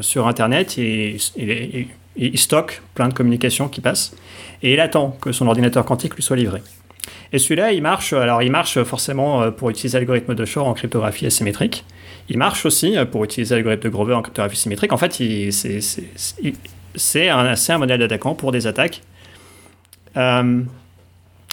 sur 0.00 0.26
Internet, 0.26 0.76
et, 0.76 1.16
il, 1.36 1.86
il 2.16 2.38
stocke 2.38 2.82
plein 2.94 3.08
de 3.08 3.14
communications 3.14 3.68
qui 3.68 3.80
passent 3.80 4.14
et 4.62 4.72
il 4.72 4.80
attend 4.80 5.16
que 5.20 5.32
son 5.32 5.46
ordinateur 5.46 5.84
quantique 5.84 6.14
lui 6.14 6.22
soit 6.22 6.36
livré. 6.36 6.62
Et 7.32 7.38
celui-là, 7.38 7.72
il 7.72 7.82
marche, 7.82 8.12
alors 8.12 8.42
il 8.42 8.50
marche 8.50 8.82
forcément 8.82 9.50
pour 9.50 9.70
utiliser 9.70 9.98
l'algorithme 9.98 10.34
de 10.34 10.44
Shor 10.44 10.68
en 10.68 10.74
cryptographie 10.74 11.26
asymétrique. 11.26 11.84
Il 12.28 12.38
marche 12.38 12.66
aussi 12.66 12.96
pour 13.10 13.24
utiliser 13.24 13.54
l'algorithme 13.54 13.82
de 13.82 13.88
Grover 13.88 14.14
en 14.14 14.22
cryptographie 14.22 14.56
symétrique. 14.56 14.92
En 14.92 14.98
fait, 14.98 15.20
c'est 16.94 17.28
un, 17.28 17.54
un, 17.68 17.78
modèle 17.78 18.00
d'attaquant 18.00 18.34
pour 18.34 18.52
des 18.52 18.66
attaques. 18.66 19.02
Euh, 20.16 20.62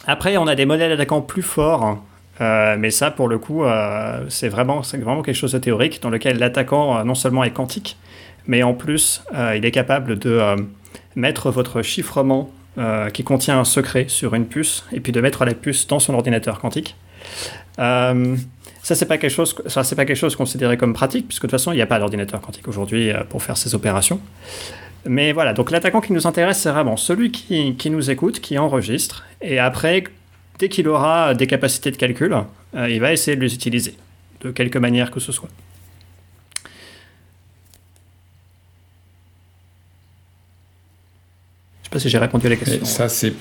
après, 0.05 0.37
on 0.37 0.47
a 0.47 0.55
des 0.55 0.65
modèles 0.65 0.91
d'attaquants 0.91 1.21
plus 1.21 1.41
forts. 1.41 1.99
Euh, 2.41 2.77
mais 2.79 2.89
ça, 2.89 3.11
pour 3.11 3.27
le 3.27 3.37
coup, 3.37 3.65
euh, 3.65 4.25
c'est 4.29 4.47
vraiment, 4.47 4.81
vraiment 4.81 5.21
quelque 5.21 5.35
chose 5.35 5.51
de 5.51 5.57
théorique 5.57 6.01
dans 6.01 6.09
lequel 6.09 6.37
l'attaquant 6.37 7.03
non 7.03 7.15
seulement 7.15 7.43
est 7.43 7.51
quantique, 7.51 7.97
mais 8.47 8.63
en 8.63 8.73
plus, 8.73 9.21
il 9.55 9.65
est 9.65 9.71
capable 9.71 10.17
de 10.17 10.41
mettre 11.15 11.51
votre 11.51 11.81
chiffrement 11.81 12.49
qui 13.13 13.23
contient 13.23 13.59
un 13.59 13.65
secret 13.65 14.05
sur 14.07 14.35
une 14.35 14.45
puce 14.45 14.85
et 14.91 14.99
puis 14.99 15.11
de 15.11 15.21
mettre 15.21 15.45
la 15.45 15.53
puce 15.53 15.87
dans 15.87 15.99
son 15.99 16.13
ordinateur 16.13 16.59
quantique. 16.59 16.95
Ça, 18.81 18.95
c'est 18.95 19.05
pas 19.05 19.17
quelque 19.17 19.31
chose, 19.31 19.55
ça, 19.67 19.83
c'est 19.83 19.95
pas 19.95 20.05
quelque 20.05 20.17
chose 20.17 20.35
considéré 20.35 20.77
comme 20.77 20.93
pratique, 20.93 21.27
puisque 21.27 21.43
de 21.43 21.47
toute 21.47 21.59
façon, 21.59 21.71
il 21.71 21.75
n'y 21.75 21.81
a 21.81 21.85
pas 21.85 21.99
d'ordinateur 21.99 22.41
quantique 22.41 22.67
aujourd'hui 22.67 23.11
euh, 23.11 23.23
pour 23.27 23.43
faire 23.43 23.57
ces 23.57 23.75
opérations. 23.75 24.19
Mais 25.05 25.31
voilà, 25.31 25.53
donc 25.53 25.71
l'attaquant 25.71 26.01
qui 26.01 26.13
nous 26.13 26.27
intéresse, 26.27 26.59
c'est 26.59 26.71
vraiment 26.71 26.97
celui 26.97 27.31
qui, 27.31 27.75
qui, 27.75 27.89
nous 27.89 28.09
écoute, 28.09 28.39
qui 28.39 28.57
enregistre, 28.57 29.25
et 29.41 29.59
après, 29.59 30.05
dès 30.57 30.69
qu'il 30.69 30.87
aura 30.87 31.33
des 31.33 31.47
capacités 31.47 31.91
de 31.91 31.97
calcul, 31.97 32.35
euh, 32.75 32.89
il 32.89 32.99
va 32.99 33.13
essayer 33.13 33.37
de 33.37 33.41
les 33.41 33.53
utiliser, 33.53 33.95
de 34.41 34.51
quelque 34.51 34.79
manière 34.79 35.11
que 35.11 35.19
ce 35.19 35.31
soit. 35.31 35.49
Sais 41.89 41.95
pas 41.95 41.99
si 41.99 42.09
j'ai 42.09 42.17
répondu 42.17 42.47
à 42.47 42.49
la 42.49 42.55
question. 42.55 42.85
ça, 42.85 43.09
c'est 43.09 43.33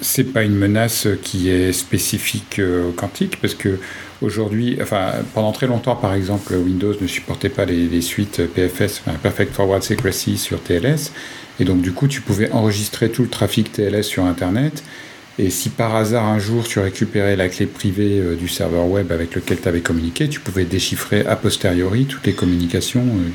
c'est 0.00 0.24
pas 0.24 0.42
une 0.42 0.56
menace 0.56 1.06
qui 1.22 1.48
est 1.48 1.72
spécifique 1.72 2.58
euh, 2.58 2.88
au 2.88 2.90
quantique 2.90 3.40
parce 3.40 3.54
que 3.54 3.78
aujourd'hui, 4.20 4.76
enfin 4.82 5.12
pendant 5.32 5.52
très 5.52 5.68
longtemps 5.68 5.94
par 5.94 6.14
exemple, 6.14 6.54
Windows 6.54 6.94
ne 7.00 7.06
supportait 7.06 7.48
pas 7.48 7.64
les, 7.64 8.00
suites 8.00 8.42
PFS, 8.52 9.02
Perfect 9.22 9.54
Forward 9.54 9.82
Secrecy 9.82 10.38
sur 10.38 10.60
TLS, 10.60 11.12
et 11.60 11.64
donc 11.64 11.82
du 11.82 11.92
coup 11.92 12.08
tu 12.08 12.20
pouvais 12.20 12.50
enregistrer 12.50 13.10
tout 13.10 13.22
le 13.22 13.28
trafic 13.28 13.72
TLS 13.72 14.02
sur 14.02 14.24
Internet. 14.24 14.82
Et 15.38 15.48
si 15.48 15.70
par 15.70 15.94
hasard 15.94 16.24
un 16.24 16.40
jour 16.40 16.66
tu 16.66 16.80
récupérais 16.80 17.36
la 17.36 17.48
clé 17.48 17.66
privée 17.66 18.18
euh, 18.18 18.34
du 18.34 18.48
serveur 18.48 18.86
web 18.86 19.12
avec 19.12 19.34
lequel 19.36 19.60
tu 19.60 19.68
avais 19.68 19.80
communiqué, 19.82 20.28
tu 20.28 20.40
pouvais 20.40 20.64
déchiffrer 20.64 21.24
a 21.26 21.36
posteriori 21.36 22.06
toutes 22.06 22.26
les 22.26 22.34
communications 22.34 23.06
euh, 23.06 23.30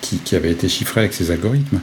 qui, 0.00 0.18
qui 0.18 0.34
avaient 0.34 0.50
été 0.50 0.68
chiffrées 0.68 1.02
avec 1.02 1.14
ces 1.14 1.30
algorithmes. 1.30 1.80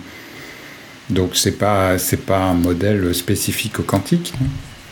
Donc 1.11 1.35
c'est 1.35 1.57
pas 1.57 1.97
c'est 1.97 2.25
pas 2.25 2.39
un 2.39 2.53
modèle 2.53 3.13
spécifique 3.13 3.79
au 3.79 3.83
quantique. 3.83 4.33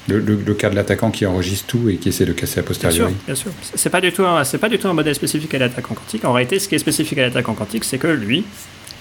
Le, 0.08 0.20
le, 0.20 0.54
cas 0.56 0.72
de 0.72 0.76
l'attaquant 0.76 1.12
qui 1.12 1.28
enregistre 1.28 1.68
tout 1.68 1.88
et 1.88 1.98
qui 1.98 2.10
essaie 2.10 2.26
de 2.26 2.34
casser 2.34 2.62
a 2.62 2.64
posteriori. 2.64 3.14
Bien 3.28 3.36
sûr, 3.36 3.52
bien 3.52 3.64
sûr. 3.64 3.74
C'est 3.76 3.92
pas 3.92 4.02
du 4.02 4.12
tout 4.12 4.24
c'est 4.44 4.58
pas 4.58 4.68
du 4.68 4.80
tout 4.80 4.88
un 4.88 4.94
modèle 4.94 5.14
spécifique 5.14 5.54
à 5.54 5.60
l'attaquant 5.60 5.94
quantique. 5.94 6.26
En 6.26 6.34
réalité, 6.34 6.58
ce 6.58 6.68
qui 6.68 6.74
est 6.74 6.80
spécifique 6.80 7.20
à 7.20 7.22
l'attaquant 7.22 7.54
quantique, 7.54 7.84
c'est 7.84 8.00
que 8.00 8.08
lui, 8.08 8.44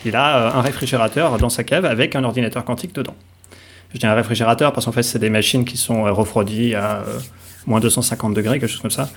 il 0.05 0.17
a 0.17 0.37
euh, 0.37 0.59
un 0.59 0.61
réfrigérateur 0.61 1.39
dans 1.39 1.49
sa 1.49 1.65
cave 1.65 1.87
avec 1.87 2.15
un 2.15 2.25
ordinateur 2.25 2.65
quantique 2.65 2.95
dedans. 2.95 3.17
Je 3.95 3.99
dis 3.99 4.07
un 4.07 4.15
réfrigérateur 4.15 4.73
parce 4.75 4.85
qu'en 4.85 4.93
fait, 4.93 5.03
c'est 5.03 5.19
des 5.19 5.31
machines 5.31 5.65
qui 5.65 5.79
sont 5.79 6.07
euh, 6.07 6.13
refroidies 6.13 6.75
à 6.75 6.99
euh, 6.99 7.19
moins 7.67 7.81
250 7.81 8.35
degrés, 8.35 8.61
quelque 8.61 8.71
chose 8.71 8.83
comme 8.83 8.91
ça. 8.91 9.09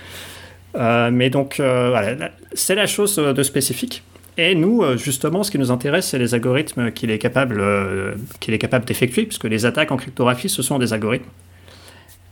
mais 1.11 1.29
donc, 1.29 1.55
voilà, 1.57 2.29
c'est 2.53 2.75
la 2.75 2.87
chose 2.87 3.17
de 3.17 3.43
spécifique. 3.43 4.03
Et 4.37 4.55
nous, 4.55 4.81
euh, 4.81 4.97
justement, 4.97 5.43
ce 5.43 5.51
qui 5.51 5.59
nous 5.59 5.71
intéresse, 5.71 6.07
c'est 6.07 6.19
les 6.19 6.33
algorithmes 6.33 6.91
qu'il 6.91 7.11
est 7.11 7.17
capable, 7.17 7.59
euh, 7.59 8.13
qu'il 8.39 8.53
est 8.53 8.59
capable 8.59 8.85
d'effectuer, 8.85 9.25
puisque 9.25 9.43
les 9.43 9.65
attaques 9.65 9.91
en 9.91 9.97
cryptographie, 9.97 10.49
ce 10.49 10.61
sont 10.61 10.79
des 10.79 10.93
algorithmes. 10.93 11.29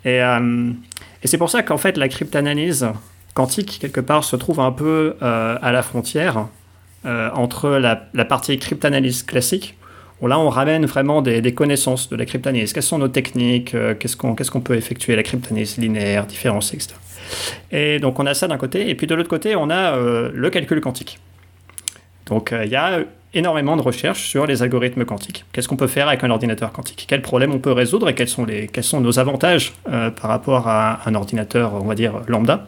Et, 0.05 0.21
euh, 0.21 0.71
et 1.23 1.27
c'est 1.27 1.37
pour 1.37 1.49
ça 1.49 1.61
qu'en 1.61 1.77
fait, 1.77 1.97
la 1.97 2.07
cryptanalyse 2.07 2.87
quantique, 3.33 3.79
quelque 3.81 3.99
part, 3.99 4.23
se 4.23 4.35
trouve 4.37 4.61
un 4.61 4.71
peu 4.71 5.15
à 5.21 5.71
la 5.71 5.81
frontière 5.83 6.47
entre 7.03 7.69
la, 7.69 8.25
partie 8.25 8.57
cryptanalyse 8.57 9.23
classique, 9.23 9.77
où 10.21 10.27
là, 10.27 10.39
on 10.39 10.49
ramène 10.49 10.85
vraiment 10.85 11.21
des, 11.21 11.53
connaissances 11.53 12.09
de 12.09 12.15
la 12.15 12.25
cryptanalyse. 12.25 12.73
Quelles 12.73 12.83
sont 12.83 12.97
nos 12.97 13.07
techniques 13.07 13.75
qu'est-ce 13.99 14.15
qu'on 14.15 14.61
peut 14.61 14.75
effectuer 14.75 15.15
La 15.15 15.23
cryptanalyse 15.23 15.77
linéaire, 15.77 16.25
différenciée, 16.25 16.77
etc. 16.77 16.95
Et 17.71 17.99
donc, 17.99 18.19
on 18.19 18.25
a 18.25 18.33
ça 18.33 18.47
d'un 18.47 18.57
côté. 18.57 18.89
Et 18.89 18.95
puis, 18.95 19.05
de 19.05 19.15
l'autre 19.15 19.29
côté, 19.29 19.55
on 19.55 19.69
a 19.69 19.95
le 19.97 20.49
calcul 20.49 20.81
quantique. 20.81 21.19
Donc 22.29 22.53
euh, 22.53 22.65
il 22.65 22.71
y 22.71 22.75
a 22.75 22.99
énormément 23.33 23.75
de 23.75 23.81
recherches 23.81 24.27
sur 24.27 24.45
les 24.45 24.63
algorithmes 24.63 25.05
quantiques. 25.05 25.45
Qu'est-ce 25.51 25.67
qu'on 25.67 25.75
peut 25.75 25.87
faire 25.87 26.07
avec 26.07 26.23
un 26.23 26.29
ordinateur 26.29 26.71
quantique? 26.71 27.05
Quels 27.07 27.21
problèmes 27.21 27.51
on 27.51 27.59
peut 27.59 27.71
résoudre 27.71 28.09
et 28.09 28.15
quels 28.15 28.27
sont, 28.27 29.01
nos 29.01 29.19
avantages 29.19 29.73
euh, 29.87 30.09
par 30.09 30.29
rapport 30.29 30.67
à 30.67 31.01
un 31.05 31.15
ordinateur, 31.15 31.73
on 31.73 31.85
va 31.85 31.95
dire, 31.95 32.21
lambda? 32.27 32.67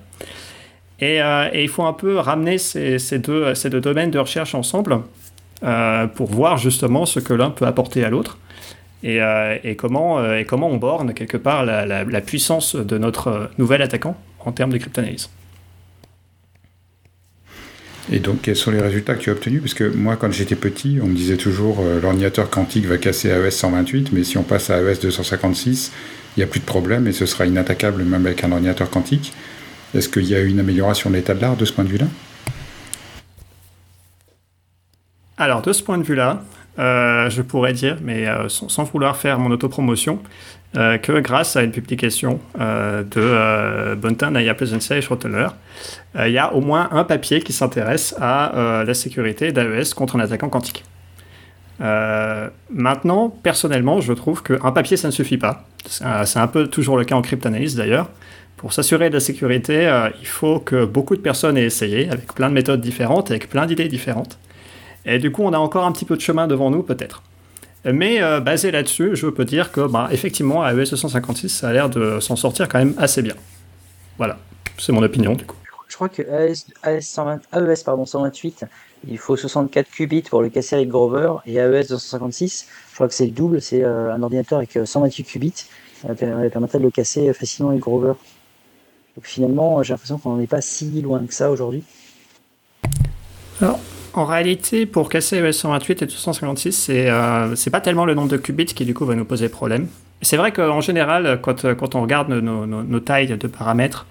Euh, 1.02 1.50
et, 1.52 1.64
il 1.64 1.70
faut 1.70 1.84
un 1.84 1.94
peu 1.94 2.18
ramener 2.18 2.60
ces, 2.60 3.00
deux, 3.18 3.54
domaines 3.82 4.12
de 4.12 4.20
recherche 4.20 4.54
ensemble 4.54 5.00
pour 6.16 6.28
voir 6.28 6.58
justement 6.58 7.06
ce 7.06 7.20
que 7.20 7.34
l'un 7.34 7.50
peut 7.50 7.66
apporter 7.66 8.04
à 8.04 8.10
l'autre. 8.10 8.38
Et, 9.04 9.20
comment, 9.78 10.34
et 10.36 10.46
comment 10.46 10.70
on 10.70 10.78
borne 10.78 11.16
quelque 11.16 11.38
part 11.38 11.66
la, 11.66 11.86
la 11.86 12.22
puissance 12.22 12.76
de 12.76 13.00
notre 13.00 13.50
nouvel 13.58 13.82
attaquant 13.82 14.16
en 14.46 14.52
termes 14.52 14.72
de 14.72 14.78
cryptanalyse. 14.78 15.30
Et 18.10 18.20
donc, 18.20 18.42
quels 18.42 18.56
sont 18.56 18.72
les 18.72 18.82
résultats 18.82 19.16
que 19.16 19.22
tu 19.22 19.30
as 19.30 19.34
obtenus? 19.34 19.62
Parce 19.62 19.74
que 19.74 19.84
moi, 19.84 20.16
quand 20.16 20.32
j'étais 20.32 20.56
petit, 20.56 21.00
on 21.02 21.08
me 21.08 21.16
disait 21.16 21.38
toujours 21.38 21.80
euh, 21.82 22.00
l'ordinateur 22.02 22.50
quantique 22.50 22.86
va 22.86 22.98
casser 22.98 23.30
AES 23.30 23.52
128, 23.52 24.12
mais 24.12 24.24
si 24.24 24.38
on 24.38 24.44
passe 24.44 24.70
à 24.70 24.82
AES 24.82 25.00
256, 25.02 25.92
il 26.36 26.40
n'y 26.40 26.44
a 26.44 26.48
plus 26.48 26.60
de 26.60 26.66
problème 26.66 27.08
et 27.08 27.12
ce 27.12 27.26
sera 27.26 27.46
inattaquable 27.46 28.04
même 28.04 28.26
avec 28.26 28.44
un 28.44 28.52
ordinateur 28.52 28.90
quantique. 28.90 29.34
Est-ce 29.94 30.10
qu'il 30.10 30.26
y 30.26 30.36
a 30.36 30.40
une 30.40 30.60
amélioration 30.60 31.10
de 31.10 31.16
l'état 31.16 31.34
de 31.34 31.42
l'art 31.42 31.58
de 31.58 31.66
ce 31.66 31.74
point 31.74 31.84
de 31.84 31.90
vue-là? 31.90 32.08
Alors, 35.38 35.62
de 35.62 35.74
ce 35.74 35.84
point 35.84 35.98
de 35.98 36.04
vue-là, 36.04 36.44
euh, 36.80 37.30
je 37.30 37.42
pourrais 37.42 37.74
dire, 37.74 37.98
mais 38.02 38.28
euh, 38.28 38.48
sans, 38.48 38.84
vouloir 38.84 39.18
faire 39.18 39.40
mon 39.40 39.52
autopromotion, 39.52 40.20
euh, 40.78 40.98
que 40.98 41.20
grâce 41.20 41.58
à 41.58 41.64
une 41.64 41.72
publication 41.72 42.40
euh, 42.60 43.04
de 43.04 43.18
euh, 43.18 43.96
Bontin, 43.96 44.32
Naya 44.32 44.54
Pleasantse 44.54 44.94
Schroeteler, 46.14 46.30
il 46.30 46.34
y 46.34 46.38
a 46.38 46.54
au 46.54 46.62
moins 46.62 46.90
un 46.92 47.04
papier 47.04 47.42
qui 47.42 47.54
s'intéresse 47.54 48.16
à 48.20 48.84
la 48.86 48.94
sécurité 48.94 49.52
d'AES 49.52 49.94
contre 49.96 50.16
un 50.16 50.20
attaquant 50.20 50.50
quantique. 50.50 50.84
maintenant, 52.70 53.30
personnellement, 53.30 54.02
je 54.02 54.14
trouve 54.14 54.44
qu'un 54.44 54.72
papier, 54.72 54.98
ça 54.98 55.08
ne 55.08 55.12
suffit 55.12 55.38
pas. 55.38 55.66
C'est 55.86 56.38
un, 56.40 56.48
peu 56.48 56.68
toujours 56.68 56.98
le 56.98 57.06
cas 57.06 57.16
en 57.16 57.22
cryptanalyse 57.22 57.76
d'ailleurs. 57.76 58.10
Pour 58.58 58.74
s'assurer 58.74 59.10
de 59.10 59.16
la 59.16 59.20
sécurité, 59.20 59.90
il 60.20 60.28
faut 60.28 60.60
que 60.60 60.86
beaucoup 60.86 61.16
de 61.16 61.22
personnes 61.22 61.58
aient 61.58 61.66
essayé, 61.66 62.10
avec 62.10 62.34
plein 62.34 62.50
de 62.50 62.54
méthodes 62.54 62.82
différentes, 62.82 63.32
avec 63.32 63.50
plein 63.50 63.66
d'idées 63.66 63.88
différentes. 63.88 64.38
Et 65.06 65.18
du 65.18 65.32
coup, 65.32 65.44
on 65.44 65.54
a 65.54 65.58
encore 65.58 65.86
un 65.86 65.92
petit 65.92 66.06
peu 66.06 66.16
de 66.16 66.22
chemin 66.22 66.48
devant 66.48 66.70
nous, 66.70 66.84
peut-être. 66.84 67.24
Mais 67.86 68.22
euh, 68.22 68.40
basé 68.40 68.70
là-dessus, 68.72 69.16
je 69.16 69.28
peux 69.28 69.46
dire 69.46 69.72
que, 69.72 69.88
bah, 69.88 70.10
effectivement, 70.12 70.66
AES 70.68 70.92
256, 70.92 71.50
ça 71.50 71.70
a 71.70 71.74
l'air 71.74 71.90
de 71.90 72.20
s'en 72.20 72.36
sortir 72.36 72.68
quand 72.68 72.78
même 72.78 72.94
assez 72.98 73.22
bien. 73.22 73.34
Voilà, 74.18 74.38
c'est 74.78 74.92
mon 74.92 75.02
opinion 75.02 75.34
du 75.34 75.46
coup. 75.46 75.56
Je 75.92 75.96
crois 75.98 76.08
que 76.08 76.22
AES, 76.22 76.68
AES, 76.86 77.84
pardon, 77.84 78.06
128, 78.06 78.64
il 79.10 79.18
faut 79.18 79.36
64 79.36 79.92
qubits 79.92 80.22
pour 80.22 80.42
le 80.42 80.48
casser 80.48 80.78
avec 80.78 80.88
Grover, 80.88 81.34
et 81.46 81.56
AES 81.56 81.90
256, 81.90 82.68
je 82.92 82.96
crois 82.96 83.10
que 83.10 83.14
c'est 83.14 83.26
le 83.26 83.32
double, 83.32 83.62
c'est 83.62 83.84
euh, 83.84 84.14
un 84.14 84.24
ordinateur 84.24 84.60
avec 84.60 84.80
128 84.86 85.22
euh, 85.22 85.26
qubits, 85.26 85.66
ça 86.02 86.16
permettrait 86.16 86.80
de 86.80 86.86
le 86.86 86.92
casser 86.92 87.34
facilement 87.34 87.72
avec 87.72 87.82
Grover. 87.82 88.14
Donc 89.18 89.26
finalement, 89.26 89.84
j'ai 89.84 89.92
l'impression 89.92 90.18
qu'on 90.18 90.38
n'est 90.38 90.48
pas 90.48 90.62
si 90.62 91.02
loin 91.02 91.26
que 91.28 91.34
ça 91.34 91.52
aujourd'hui. 91.52 91.84
Alors, 93.60 93.82
en 94.14 94.24
réalité, 94.24 94.86
pour 94.86 95.10
casser 95.10 95.40
ES 95.40 95.52
128 95.52 96.04
et 96.04 96.06
256, 96.06 96.72
c'est 96.72 97.10
euh, 97.10 97.54
pas 97.70 97.82
tellement 97.82 98.06
le 98.06 98.14
nombre 98.14 98.30
de 98.30 98.38
qubits 98.38 98.64
qui 98.64 98.86
du 98.86 98.94
coup 98.94 99.04
va 99.04 99.16
nous 99.16 99.26
poser 99.26 99.50
problème. 99.50 99.90
C'est 100.22 100.38
vrai 100.38 100.54
qu'en 100.54 100.80
général, 100.80 101.40
quand, 101.42 101.74
quand, 101.74 101.96
on 101.96 102.02
regarde 102.02 102.30
nos, 102.30 103.00
tailles 103.02 103.36
de 103.38 103.48
paramètres, 103.48 104.06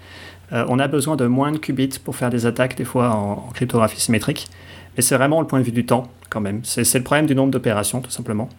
euh, 0.53 0.65
on 0.67 0.79
a 0.79 0.87
besoin 0.87 1.15
de 1.15 1.25
moins 1.25 1.51
de 1.51 1.57
qubits 1.57 1.99
pour 2.03 2.15
faire 2.15 2.29
des 2.29 2.45
attaques, 2.45 2.75
des 2.75 2.85
fois 2.85 3.11
en, 3.11 3.49
cryptographie 3.53 3.99
symétrique. 3.99 4.47
Mais 4.95 5.01
c'est 5.01 5.15
vraiment 5.15 5.39
le 5.39 5.47
point 5.47 5.59
de 5.59 5.63
vue 5.63 5.71
du 5.71 5.85
temps, 5.85 6.09
quand 6.29 6.41
même. 6.41 6.61
C'est 6.63 6.97
le 6.97 7.03
problème 7.03 7.25
du 7.25 7.35
nombre 7.35 7.51
d'opérations, 7.51 8.01
tout 8.01 8.11
simplement. 8.11 8.49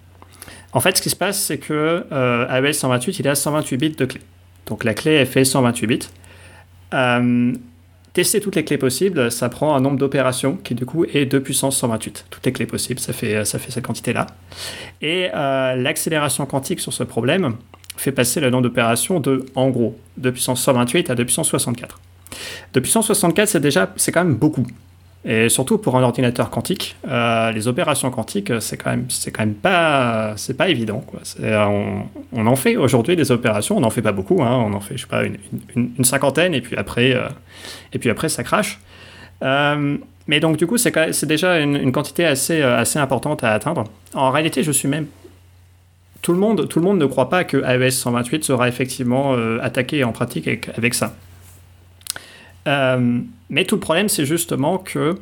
En 0.73 0.81
fait, 0.81 0.97
ce 0.97 1.03
qui 1.03 1.11
se 1.11 1.17
passe, 1.17 1.39
c'est 1.39 1.59
que 1.59 2.07
euh, 2.11 2.63
AES 2.63 2.73
128, 2.73 3.19
il 3.19 3.29
a 3.29 3.35
128 3.35 3.77
bits 3.77 3.91
de 3.91 4.05
clé. 4.07 4.21
Donc 4.67 4.85
la 4.85 4.95
clé, 4.95 5.13
elle 5.13 5.27
fait 5.27 5.45
128 5.45 5.87
bits. 5.87 6.09
Euh, 6.95 7.53
tester 8.13 8.41
toutes 8.41 8.57
les 8.57 8.65
clés 8.65 8.79
possibles, 8.79 9.31
ça 9.31 9.49
prend 9.49 9.75
un 9.75 9.81
nombre 9.81 9.99
d'opérations 9.99 10.57
qui 10.57 10.75
du 10.75 10.87
coup 10.87 11.05
est 11.05 11.27
2 11.27 11.43
puissance 11.43 11.77
128. 11.79 12.27
Toutes 12.31 12.47
les 12.47 12.53
clés 12.53 12.67
possibles, 12.67 13.01
ça 13.01 13.13
fait, 13.13 13.45
ça 13.45 13.59
cette 13.59 13.85
quantité-là. 13.85 14.27
Et 15.01 15.29
euh, 15.35 15.75
l'accélération 15.77 16.47
quantique 16.47 16.81
sur 16.81 16.93
ce 16.93 17.03
problème 17.03 17.57
fait 18.03 18.13
passer 18.13 18.41
le 18.41 18.51
nombre 18.51 18.65
d'opérations 18.65 19.21
de, 19.21 19.47
en 19.55 19.71
gros, 19.71 19.97
2 20.19 20.33
puissance 20.33 20.63
128 20.63 21.11
à 21.11 21.15
2 21.15 21.25
puissance 21.25 21.49
64. 21.49 22.01
2 22.75 22.81
puissance 22.81 23.07
64, 23.07 23.49
c'est 23.49 23.61
déjà, 23.61 23.93
c'est 23.97 24.13
quand 24.13 24.25
même 24.25 24.35
beaucoup. 24.35 24.67
Et 25.25 25.49
surtout 25.49 25.79
pour 25.79 25.97
un 25.97 26.03
ordinateur 26.03 26.51
quantique, 26.51 26.97
euh, 27.07 27.53
les 27.53 27.69
opérations 27.69 28.11
quantiques, 28.11 28.53
c'est 28.61 28.77
quand 28.77 28.91
même, 28.91 29.07
c'est 29.09 29.31
quand 29.31 29.45
même 29.45 29.55
pas, 29.55 30.33
c'est 30.37 30.57
pas 30.57 30.69
évident. 30.69 30.99
Quoi. 30.99 31.21
On, 31.41 32.03
on, 32.33 32.47
en 32.49 32.57
fait 32.57 32.77
aujourd'hui 32.77 33.15
des 33.15 33.31
opérations, 33.31 33.77
on 33.77 33.81
n'en 33.81 33.91
fait 33.91 34.03
pas 34.03 34.11
beaucoup, 34.11 34.43
hein. 34.43 34.65
on 34.67 34.73
en 34.73 34.81
fait, 34.81 34.97
je 34.97 35.03
sais 35.03 35.09
pas, 35.09 35.23
une, 35.77 36.05
cinquantaine, 36.05 36.55
et 36.55 36.61
puis 36.61 36.77
après, 36.77 37.15
euh, 37.15 37.29
et 37.93 38.01
puis 38.01 38.11
après 38.11 38.29
ça 38.29 38.43
crache. 38.43 38.81
Euh, 39.43 39.97
mais 40.27 40.41
donc 40.41 40.57
du 40.57 40.67
coup, 40.67 40.77
c'est, 40.77 41.13
c'est 41.13 41.27
déjà 41.27 41.61
une, 41.61 41.77
une, 41.77 41.93
quantité 41.93 42.25
assez, 42.25 42.61
assez 42.61 42.99
importante 42.99 43.45
à 43.45 43.53
atteindre. 43.53 43.85
En 44.15 44.31
réalité, 44.31 44.65
je 44.65 44.73
suis 44.73 44.89
même 44.89 45.07
tout 46.23 46.33
le 46.33 46.39
monde, 46.39 46.99
ne 46.99 47.07
croit 47.07 47.29
pas 47.29 47.45
que 47.45 47.57
AES 47.57 47.91
128 47.91 48.45
sera 48.45 48.69
effectivement 48.69 49.35
attaqué 49.61 50.05
en 50.05 50.13
pratique 50.13 50.47
avec, 50.77 50.95
ça. 50.95 51.15
Euh, 52.69 53.21
mais 53.51 53.65
tout 53.65 53.77
le 53.77 53.81
problème, 53.81 54.09
c'est 54.09 54.25
justement 54.25 54.79
que 54.79 55.17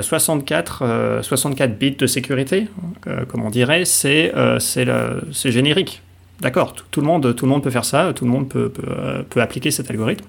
64, 0.00 1.20
64 1.22 1.70
euh, 1.70 1.74
bits 1.74 1.92
de 1.92 2.06
sécurité, 2.06 2.68
euh, 3.06 3.24
comme 3.24 3.42
on 3.42 3.50
dirait, 3.50 3.84
c'est 3.84 4.32
générique. 5.44 6.02
D'accord, 6.40 6.74
tout, 6.90 7.00
le 7.00 7.06
monde, 7.06 7.62
peut 7.62 7.70
faire 7.70 7.84
ça, 7.84 8.12
tout 8.14 8.24
le 8.24 8.30
monde 8.30 8.48
peut, 8.48 8.72
appliquer 9.36 9.70
cet 9.70 9.90
algorithme. 9.90 10.24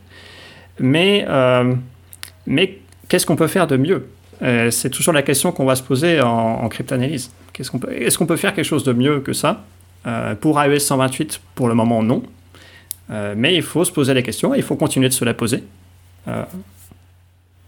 Mais 0.79 1.25
qu'est-ce 3.07 3.25
qu'on 3.25 3.35
peut 3.35 3.47
faire 3.47 3.67
de 3.67 3.77
mieux? 3.77 4.07
C'est 4.41 4.89
toujours 4.89 5.13
la 5.13 5.21
question 5.21 5.51
qu'on 5.51 5.65
va 5.65 5.75
se 5.75 5.83
poser 5.83 6.19
en, 6.21 6.27
en 6.27 6.69
cryptanalyse. 6.69 7.31
Est-ce 7.59 8.17
qu'on 8.17 8.25
peut, 8.25 8.35
faire 8.37 8.53
quelque 8.53 8.65
chose 8.65 8.83
de 8.83 8.93
mieux 8.93 9.19
que 9.19 9.33
ça? 9.33 9.63
Pour 10.39 10.59
AES 10.59 10.79
128, 10.79 11.41
pour 11.53 11.67
le 11.67 11.75
moment, 11.75 12.01
non. 12.01 12.23
mais 13.09 13.53
il 13.53 13.61
faut 13.61 13.85
se 13.85 13.91
poser 13.91 14.15
la 14.15 14.23
question 14.23 14.55
et 14.55 14.57
il 14.57 14.63
faut 14.63 14.75
continuer 14.75 15.09
de 15.09 15.13
se 15.13 15.23
la 15.23 15.35
poser. 15.35 15.63
Euh, 16.27 16.43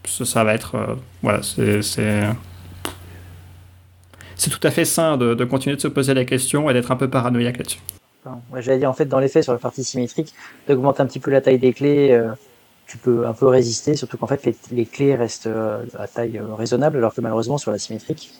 ça, 0.05 0.43
va 0.43 0.53
être. 0.53 0.75
Euh, 0.75 0.95
voilà, 1.21 1.41
c'est. 1.43 1.81
Tout 4.49 4.67
à 4.67 4.71
fait 4.71 4.85
sain 4.85 5.15
de, 5.17 5.45
continuer 5.45 5.75
de 5.75 5.81
se 5.81 5.87
poser 5.87 6.13
la 6.13 6.25
question 6.25 6.69
et 6.69 6.73
d'être 6.73 6.91
un 6.91 6.95
peu 6.95 7.09
paranoïaque 7.09 7.57
là-dessus. 7.57 7.79
J'allais 8.57 8.79
dire, 8.79 8.89
en 8.89 8.93
fait, 8.93 9.05
dans 9.05 9.19
les 9.19 9.27
faits, 9.27 9.43
sur 9.43 9.53
la 9.53 9.59
partie 9.59 9.83
symétrique, 9.83 10.33
d'augmenter 10.67 11.01
un 11.01 11.05
petit 11.05 11.19
peu 11.19 11.31
la 11.31 11.41
taille 11.41 11.59
des 11.59 11.73
clés, 11.73 12.11
euh, 12.11 12.31
tu 12.87 12.97
peux 12.97 13.25
un 13.25 13.33
peu 13.33 13.47
résister, 13.47 13.95
surtout 13.95 14.17
qu'en 14.17 14.27
fait, 14.27 14.47
les, 14.71 14.85
clés 14.85 15.15
restent 15.15 15.49
à 15.97 16.07
taille 16.07 16.39
raisonnable, 16.57 16.97
alors 16.97 17.13
que 17.13 17.21
malheureusement, 17.21 17.57
sur 17.57 17.71
la 17.71 17.77
symétrique, 17.77 18.33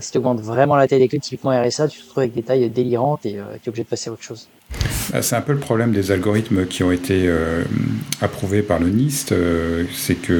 si 0.00 0.10
tu 0.12 0.18
augmentes 0.18 0.40
vraiment 0.40 0.76
la 0.76 0.88
taille 0.88 1.00
des 1.00 1.08
clés, 1.08 1.20
typiquement 1.20 1.50
RSA, 1.50 1.88
tu 1.88 1.98
te 2.00 2.04
retrouves 2.04 2.22
avec 2.22 2.34
des 2.34 2.42
tailles 2.42 2.68
délirantes 2.70 3.24
et 3.24 3.32
tu 3.32 3.38
es 3.38 3.68
obligé 3.68 3.84
de 3.84 3.88
passer 3.88 4.10
à 4.10 4.12
autre 4.12 4.22
chose. 4.22 4.48
C'est 5.20 5.36
un 5.36 5.40
peu 5.40 5.52
le 5.52 5.58
problème 5.58 5.92
des 5.92 6.10
algorithmes 6.10 6.66
qui 6.66 6.82
ont 6.82 6.90
été 6.90 7.24
euh, 7.26 7.62
approuvés 8.20 8.62
par 8.62 8.80
le 8.80 8.88
NIST, 8.88 9.32
euh, 9.32 9.84
c'est 9.94 10.16
que 10.16 10.32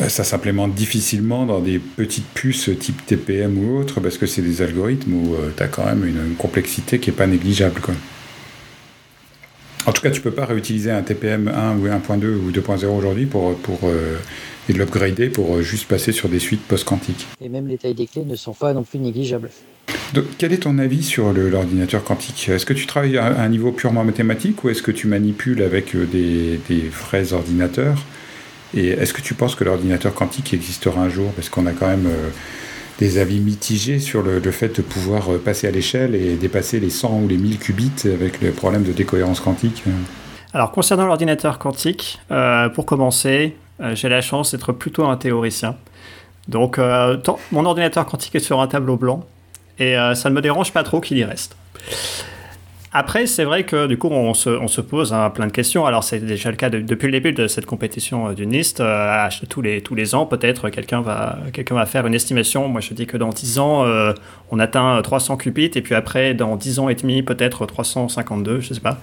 euh, 0.00 0.08
ça 0.08 0.24
s'implémente 0.24 0.74
difficilement 0.74 1.46
dans 1.46 1.60
des 1.60 1.78
petites 1.78 2.28
puces 2.28 2.70
type 2.78 3.04
TPM 3.06 3.56
ou 3.58 3.78
autre, 3.78 4.00
parce 4.00 4.18
que 4.18 4.26
c'est 4.26 4.42
des 4.42 4.62
algorithmes 4.62 5.14
où 5.14 5.36
tu 5.56 5.62
as 5.62 5.68
quand 5.68 5.84
même 5.84 6.06
une, 6.06 6.34
complexité 6.36 6.98
qui 6.98 7.10
n'est 7.10 7.16
pas 7.16 7.26
négligeable. 7.26 7.80
Quoi. 7.80 7.94
En 9.86 9.92
tout 9.92 10.02
cas, 10.02 10.10
tu 10.10 10.20
peux 10.20 10.30
pas 10.30 10.44
réutiliser 10.44 10.90
un 10.90 11.02
TPM 11.02 11.48
1 11.48 11.76
ou 11.78 11.86
1.2 11.86 12.26
ou 12.26 12.50
2.0 12.50 12.86
aujourd'hui 12.86 13.26
pour, 13.26 13.56
pour 13.56 13.80
et 14.70 14.72
de 14.72 14.78
l'upgrader 14.78 15.28
pour 15.28 15.60
juste 15.62 15.88
passer 15.88 16.12
sur 16.12 16.28
des 16.28 16.38
suites 16.38 16.62
post-quantiques. 16.62 17.26
Et 17.40 17.48
même 17.48 17.66
les 17.66 17.78
tailles 17.78 17.94
des 17.94 18.06
clés 18.06 18.24
ne 18.24 18.36
sont 18.36 18.54
pas 18.54 18.72
non 18.72 18.84
plus 18.84 18.98
négligeables. 18.98 19.50
Quel 20.38 20.52
est 20.52 20.58
ton 20.58 20.78
avis 20.78 21.02
sur 21.02 21.32
l'ordinateur 21.32 22.04
quantique? 22.04 22.48
Est-ce 22.48 22.66
que 22.66 22.72
tu 22.72 22.86
travailles 22.86 23.18
à 23.18 23.40
un 23.40 23.48
niveau 23.48 23.72
purement 23.72 24.04
mathématique 24.04 24.64
ou 24.64 24.68
est-ce 24.68 24.82
que 24.82 24.90
tu 24.90 25.06
manipules 25.06 25.62
avec 25.62 25.94
euh, 25.94 26.06
des, 26.06 26.88
vrais 26.88 27.32
ordinateurs? 27.32 28.04
Et 28.74 28.88
est-ce 28.88 29.12
que 29.12 29.20
tu 29.20 29.34
penses 29.34 29.54
que 29.54 29.64
l'ordinateur 29.64 30.14
quantique 30.14 30.54
existera 30.54 31.00
un 31.00 31.08
jour? 31.08 31.32
Parce 31.32 31.48
qu'on 31.48 31.66
a 31.66 31.72
quand 31.72 31.88
même 31.88 32.06
euh, 32.06 32.28
des 33.00 33.18
avis 33.18 33.40
mitigés 33.40 33.98
sur 33.98 34.22
le, 34.22 34.40
fait 34.52 34.76
de 34.76 34.82
pouvoir 34.82 35.32
euh, 35.32 35.38
passer 35.38 35.66
à 35.66 35.72
l'échelle 35.72 36.14
et 36.14 36.36
dépasser 36.36 36.78
les 36.78 36.90
100 36.90 37.22
ou 37.22 37.28
les 37.28 37.36
1000 37.36 37.58
qubits 37.58 37.90
avec 38.04 38.40
le 38.40 38.52
problème 38.52 38.84
de 38.84 38.92
décohérence 38.92 39.40
quantique. 39.40 39.82
Alors 40.54 40.70
concernant 40.70 41.06
l'ordinateur 41.06 41.58
quantique, 41.58 42.20
pour 42.74 42.84
commencer, 42.84 43.56
j'ai 43.92 44.08
la 44.08 44.20
chance 44.20 44.50
d'être 44.50 44.72
plutôt 44.72 45.04
un 45.04 45.16
théoricien. 45.16 45.76
Donc 46.48 46.80
mon 47.52 47.64
ordinateur 47.64 48.04
quantique 48.04 48.34
est 48.34 48.40
sur 48.40 48.60
un 48.60 48.66
tableau 48.66 48.96
blanc 48.96 49.24
et 49.80 49.96
euh, 49.96 50.14
ça 50.14 50.30
ne 50.30 50.34
me 50.34 50.42
dérange 50.42 50.72
pas 50.72 50.84
trop 50.84 51.00
qu'il 51.00 51.18
y 51.18 51.24
reste. 51.24 51.56
Après, 52.92 53.26
c'est 53.26 53.44
vrai 53.44 53.64
que 53.64 53.86
du 53.86 53.96
coup, 53.98 54.08
on 54.08 54.34
se, 54.34 54.50
on 54.50 54.66
se 54.66 54.80
pose 54.80 55.12
hein, 55.12 55.30
plein 55.30 55.46
de 55.46 55.52
questions. 55.52 55.86
Alors, 55.86 56.02
c'est 56.02 56.18
déjà 56.18 56.50
le 56.50 56.56
cas 56.56 56.70
depuis 56.70 57.06
le 57.06 57.12
début 57.12 57.32
de 57.32 57.46
cette 57.46 57.66
compétition 57.66 58.28
euh, 58.28 58.32
du 58.34 58.46
NIST. 58.46 58.80
Euh, 58.80 59.28
tous, 59.48 59.62
les, 59.62 59.80
tous 59.80 59.94
les 59.94 60.14
ans, 60.14 60.26
peut-être, 60.26 60.70
quelqu'un 60.70 61.00
va, 61.00 61.38
quelqu'un 61.52 61.76
va 61.76 61.86
faire 61.86 62.06
une 62.06 62.14
estimation. 62.14 62.66
Moi, 62.68 62.80
je 62.80 62.92
dis 62.92 63.06
que 63.06 63.16
dans 63.16 63.28
10 63.28 63.58
ans, 63.60 63.86
on 64.50 64.58
atteint 64.58 65.00
300 65.02 65.36
qubits, 65.36 65.70
et 65.74 65.82
puis 65.82 65.94
après, 65.94 66.34
dans 66.34 66.56
10 66.56 66.80
ans 66.80 66.88
et 66.88 66.94
demi, 66.94 67.22
peut-être 67.22 67.64
352, 67.64 68.60
je 68.60 68.70
ne 68.70 68.74
sais 68.74 68.80
pas. 68.80 68.98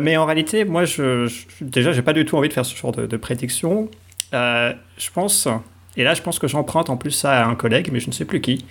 mais 0.00 0.16
en 0.16 0.24
réalité, 0.24 0.64
moi, 0.64 0.84
je, 0.84 1.26
je 1.26 1.44
déjà, 1.60 1.92
j'ai 1.92 2.02
pas 2.02 2.12
du 2.12 2.24
tout 2.24 2.36
envie 2.36 2.48
de 2.48 2.52
faire 2.52 2.66
ce 2.66 2.76
genre 2.76 2.92
de, 2.92 3.06
de 3.06 3.16
prédiction. 3.16 3.88
je 4.32 5.10
pense, 5.12 5.48
et 5.96 6.04
là, 6.04 6.14
je 6.14 6.22
pense 6.22 6.38
que 6.38 6.46
j'emprunte 6.48 6.90
en 6.90 6.96
plus 6.96 7.10
ça 7.10 7.44
à 7.44 7.46
un 7.46 7.54
collègue, 7.54 7.90
mais 7.92 8.00
je 8.00 8.08
ne 8.08 8.12
sais 8.12 8.24
plus 8.24 8.40
qui. 8.40 8.64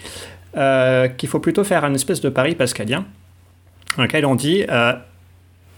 Euh, 0.58 1.08
qu'il 1.08 1.30
faut 1.30 1.40
plutôt 1.40 1.64
faire 1.64 1.86
un 1.86 1.94
espèce 1.94 2.20
de 2.20 2.28
pari 2.28 2.56
pascalien, 2.56 3.06
dans 3.98 4.04
lequel 4.04 4.26
on 4.26 4.36
dit 4.36 4.66
euh, 4.70 4.94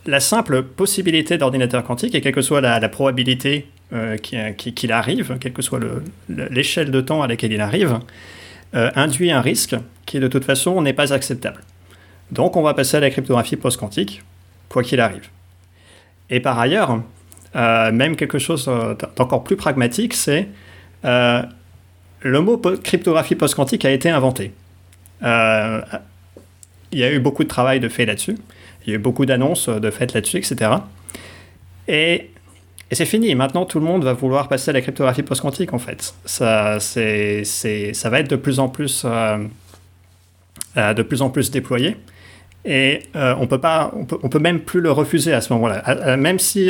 la 0.05 0.19
simple 0.19 0.63
possibilité 0.63 1.37
d'ordinateur 1.37 1.83
quantique, 1.83 2.15
et 2.15 2.21
quelle 2.21 2.33
que 2.33 2.41
soit 2.41 2.61
la, 2.61 2.89
probabilité 2.89 3.67
euh, 3.93 4.17
qu'il 4.17 4.91
arrive, 4.91 5.37
quelle 5.39 5.53
que 5.53 5.61
soit 5.61 5.79
l'échelle 6.29 6.91
de 6.91 7.01
temps 7.01 7.21
à 7.21 7.27
laquelle 7.27 7.53
il 7.53 7.61
arrive, 7.61 7.99
induit 8.73 9.31
un 9.31 9.41
risque 9.41 9.75
qui 10.07 10.19
de 10.19 10.27
toute 10.27 10.45
façon 10.45 10.81
n'est 10.81 10.93
pas 10.93 11.13
acceptable. 11.13 11.61
Donc 12.31 12.57
on 12.57 12.63
va 12.63 12.73
passer 12.73 12.97
à 12.97 13.01
la 13.01 13.11
cryptographie 13.11 13.55
post-quantique, 13.55 14.23
quoi 14.67 14.81
qu'il 14.81 14.99
arrive. 14.99 15.29
Et 16.31 16.39
par 16.39 16.57
ailleurs, 16.57 17.03
même 17.53 18.15
quelque 18.15 18.39
chose 18.39 18.65
d'encore 19.15 19.43
plus 19.43 19.57
pragmatique, 19.57 20.15
c'est 20.15 20.47
le 21.03 22.41
mot 22.41 22.57
cryptographie 22.57 23.35
post-quantique 23.35 23.85
a 23.85 23.91
été 23.91 24.09
inventé. 24.09 24.53
Euh, 26.93 26.97
il 26.97 26.99
y 26.99 27.03
a 27.03 27.11
eu 27.11 27.19
beaucoup 27.19 27.43
de 27.43 27.49
travail 27.49 27.79
de 27.79 27.89
fait 27.89 28.05
là-dessus. 28.05 28.35
Il 28.85 28.89
y 28.89 28.93
a 28.93 28.95
eu 28.95 28.99
beaucoup 28.99 29.25
d'annonces 29.25 29.69
de 29.69 29.91
fait 29.91 30.13
là-dessus, 30.13 30.37
etc. 30.37 30.71
Et, 31.87 32.29
c'est 32.91 33.05
fini. 33.05 33.33
Maintenant, 33.33 33.65
tout 33.65 33.79
le 33.79 33.85
monde 33.85 34.03
va 34.03 34.13
vouloir 34.13 34.47
passer 34.47 34.69
à 34.69 34.73
la 34.73 34.81
cryptographie 34.81 35.23
post-quantique, 35.23 35.73
en 35.73 35.79
fait. 35.79 36.13
Ça, 36.25 36.77
va 36.77 38.19
être 38.19 38.29
de 38.29 38.35
plus 38.35 38.59
en 38.59 38.69
plus, 38.69 39.03
euh, 39.05 39.37
euh, 40.77 40.93
de 40.93 41.01
plus, 41.01 41.23
en 41.23 41.31
plus 41.31 41.49
déployé. 41.49 41.97
Et 42.65 43.01
on 43.13 43.45
peut 43.47 43.59
pas, 43.59 43.91
on 43.93 44.05
peut, 44.05 44.39
même 44.39 44.59
plus 44.61 44.79
le 44.79 44.91
refuser 44.91 45.33
à 45.33 45.41
ce 45.41 45.51
moment-là. 45.53 46.15
Même 46.15 46.39
si 46.39 46.69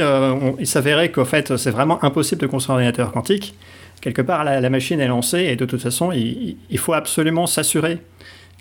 il 0.58 0.66
s'avérait 0.66 1.12
qu'en 1.12 1.26
fait 1.26 1.56
c'est 1.56 1.70
vraiment 1.70 2.04
impossible 2.04 2.42
de 2.42 2.48
construire 2.48 2.78
un 2.78 2.80
ordinateur 2.80 3.12
quantique, 3.12 3.54
quelque 4.02 4.24
part 4.24 4.44
la, 4.44 4.70
machine 4.72 5.00
est 5.00 5.08
lancée 5.08 5.42
et 5.42 5.56
de 5.56 5.66
toute 5.66 5.84
façon 5.84 6.12
il 6.12 6.78
faut 6.80 6.94
absolument 6.94 7.46
s'assurer 7.46 8.00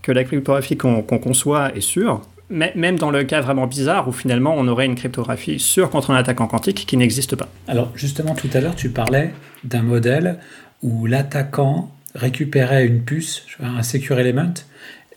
que 0.03 0.13
la 0.13 0.25
cryptographie 0.25 0.77
qu'on 0.77 1.03
conçoit 1.03 1.75
est 1.77 1.81
sûre, 1.81 2.23
mais 2.51 2.73
même 2.77 2.99
dans 2.99 3.11
le 3.11 3.25
cas 3.25 3.41
vraiment 3.41 3.67
bizarre 3.67 4.09
où 4.09 4.13
finalement 4.13 4.55
on 4.57 4.69
aurait 4.69 4.87
une 4.87 4.95
cryptographie 4.95 5.59
sûre 5.59 5.91
contre 5.91 6.11
un 6.11 6.17
attaquant 6.17 6.47
quantique 6.47 6.85
qui 6.87 6.97
n'existe 6.97 7.35
pas. 7.35 7.49
Alors 7.67 7.91
justement 7.95 8.35
tout 8.35 8.51
à 8.53 8.61
l'heure 8.61 8.77
tu 8.77 8.91
parlais 8.91 9.33
d'un 9.65 9.83
modèle 9.83 10.39
où 10.83 11.07
l'attaquant 11.07 11.91
récupérait 12.15 12.87
une 12.87 13.03
puce, 13.03 13.47
un 13.61 13.83
secure 13.83 14.19
element, 14.19 14.55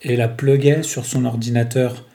et 0.02 0.16
la 0.16 0.28
pluguait 0.28 0.84
sur 0.84 1.06
son 1.06 1.26
ordinateur 1.26 2.06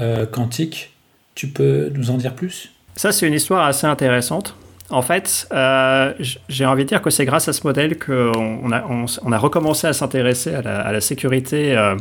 euh, 0.00 0.24
quantique. 0.24 0.94
Tu 1.34 1.48
peux 1.48 1.90
nous 1.94 2.10
en 2.10 2.16
dire 2.16 2.34
plus? 2.34 2.72
Ça 2.96 3.12
c'est 3.12 3.26
une 3.26 3.34
histoire 3.34 3.66
assez 3.66 3.86
intéressante. 3.86 4.56
En 4.92 5.00
fait, 5.00 5.48
euh, 5.54 6.12
j'ai 6.50 6.66
envie 6.66 6.84
de 6.84 6.88
dire 6.88 7.00
que 7.00 7.08
c'est 7.08 7.24
grâce 7.24 7.48
à 7.48 7.54
ce 7.54 7.66
modèle 7.66 7.98
qu'on 7.98 8.70
a, 8.70 9.38
recommencé 9.38 9.86
à 9.86 9.94
s'intéresser 9.94 10.54
à, 10.54 10.92
la 10.92 11.00
sécurité 11.00 11.74
euh, 11.74 11.96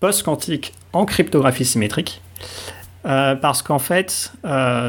post-quantique 0.00 0.74
en 0.92 1.04
cryptographie 1.04 1.64
symétrique. 1.64 2.20
Euh, 3.06 3.36
parce 3.36 3.62
qu'en 3.62 3.78
fait, 3.78 4.32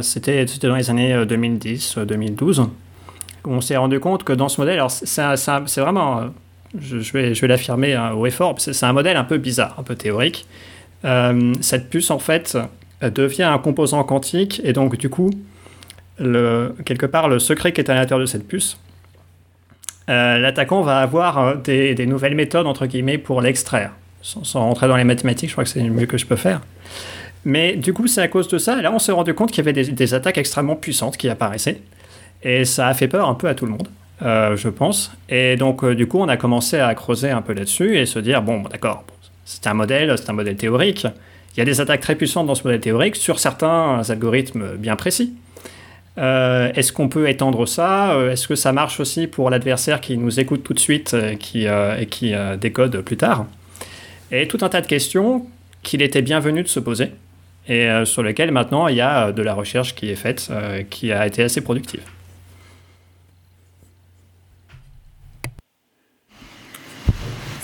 c'était 0.01 0.45
dans 0.63 0.75
les 0.75 0.89
années 0.89 1.15
2010-2012 1.25 2.61
où 2.61 2.69
on 3.45 3.61
s'est 3.61 3.77
rendu 3.77 3.99
compte 3.99 4.23
que 4.23 4.33
dans 4.33 4.49
ce 4.49 4.59
modèle, 4.59 4.75
alors 4.75 4.89
c'est 4.89 5.81
vraiment, 5.81 6.31
je, 6.79 6.97
vais, 7.11 7.35
je 7.35 7.41
vais 7.41 7.47
l'affirmer 7.47 7.93
hein, 7.93 8.13
au 8.13 8.25
effort, 8.25 8.55
c'est 8.57 8.83
un 8.83 8.93
modèle 8.93 9.17
un 9.17 9.23
peu 9.23 9.37
bizarre, 9.37 9.75
un 9.77 9.83
peu 9.83 9.93
théorique. 9.93 10.47
cette 11.61 11.91
puce, 11.91 12.09
en 12.09 12.17
fait, 12.17 12.57
devient 13.03 13.43
un 13.43 13.59
composant 13.59 14.03
quantique 14.03 14.59
et 14.63 14.73
donc 14.73 14.97
du 14.97 15.09
coup, 15.09 15.29
quelque 16.17 17.05
part 17.05 17.27
le 17.27 17.39
secret 17.39 17.73
qui 17.73 17.81
est 17.81 17.89
à 17.89 17.95
l'intérieur 17.95 18.19
de 18.19 18.25
cette 18.25 18.47
puce. 18.47 18.77
Euh, 20.09 20.37
l'attaquant 20.37 20.81
va 20.81 20.99
avoir 20.99 21.37
euh, 21.39 21.55
des, 21.55 22.05
nouvelles 22.05 22.35
méthodes, 22.35 22.67
entre 22.67 22.85
guillemets, 22.85 23.17
pour 23.17 23.41
l'extraire. 23.41 23.91
Sans, 24.21 24.59
rentrer 24.59 24.87
dans 24.87 24.97
les 24.97 25.03
mathématiques, 25.03 25.49
je 25.49 25.55
crois 25.55 25.63
que 25.63 25.69
c'est 25.69 25.81
le 25.81 25.91
mieux 25.91 26.05
que 26.05 26.17
je 26.17 26.25
peux 26.25 26.35
faire. 26.35 26.61
Mais 27.43 27.75
du 27.75 27.93
coup, 27.93 28.07
c'est 28.07 28.21
à 28.21 28.27
cause 28.27 28.47
de 28.47 28.57
ça. 28.57 28.81
là, 28.81 28.91
on 28.91 28.99
s'est 28.99 29.11
rendu 29.11 29.33
compte 29.33 29.51
qu'il 29.51 29.63
y 29.63 29.69
avait 29.69 29.83
des, 29.83 30.13
attaques 30.13 30.37
extrêmement 30.37 30.75
puissantes 30.75 31.17
qui 31.17 31.29
apparaissaient. 31.29 31.81
Et 32.41 32.65
ça 32.65 32.87
a 32.87 32.93
fait 32.93 33.07
peur 33.07 33.29
un 33.29 33.35
peu 33.35 33.47
à 33.47 33.55
tout 33.55 33.65
le 33.65 33.71
monde. 33.71 33.87
je 34.21 34.69
pense. 34.69 35.11
Et 35.29 35.55
donc, 35.55 35.85
du 35.85 36.07
coup, 36.07 36.19
on 36.19 36.27
a 36.27 36.37
commencé 36.37 36.79
à 36.79 36.93
creuser 36.95 37.29
un 37.29 37.41
peu 37.41 37.53
là-dessus 37.53 37.97
et 37.97 38.05
se 38.05 38.17
dire, 38.17 38.41
bon, 38.41 38.61
d'accord, 38.63 39.03
c'est 39.45 39.67
un 39.67 39.75
modèle, 39.75 40.15
c'est 40.17 40.29
un 40.29 40.33
modèle 40.33 40.55
théorique. 40.55 41.05
Il 41.55 41.59
y 41.59 41.61
a 41.61 41.65
des 41.65 41.79
attaques 41.81 42.01
très 42.01 42.15
puissantes 42.15 42.47
dans 42.47 42.55
ce 42.55 42.63
modèle 42.63 42.81
théorique 42.81 43.15
sur 43.15 43.39
certains 43.39 44.01
algorithmes 44.09 44.75
bien 44.77 44.95
précis. 44.95 45.33
Euh, 46.17 46.71
est-ce 46.75 46.93
qu'on 46.93 47.09
peut 47.09 47.29
étendre 47.29 47.67
ça? 47.67 48.13
Euh, 48.13 48.31
Est-ce 48.31 48.47
que 48.47 48.55
ça 48.55 48.71
marche 48.71 48.99
aussi 48.99 49.27
pour 49.27 49.49
l'adversaire 49.49 49.99
qui 49.99 50.17
nous 50.17 50.39
écoute 50.39 50.63
tout 50.63 50.73
de 50.73 50.79
suite 50.79 51.13
euh, 51.13 51.97
et 51.97 52.05
qui 52.05 52.33
décode 52.59 53.01
plus 53.01 53.17
tard? 53.17 53.47
Et 54.31 54.47
tout 54.47 54.59
un 54.61 54.69
tas 54.69 54.81
de 54.81 54.87
questions 54.87 55.45
qu'il 55.83 56.01
était 56.01 56.21
bienvenu 56.21 56.63
de 56.63 56.67
se 56.67 56.79
poser 56.79 57.11
et 57.67 57.89
sur 58.05 58.21
lesquelles 58.21 58.51
maintenant 58.51 58.87
il 58.87 58.95
y 58.95 59.01
a 59.01 59.31
de 59.31 59.41
la 59.41 59.53
recherche 59.53 59.95
qui 59.95 60.09
est 60.09 60.15
faite, 60.15 60.51
qui 60.89 61.11
a 61.11 61.25
été 61.25 61.43
assez 61.43 61.61
productive. 61.61 62.01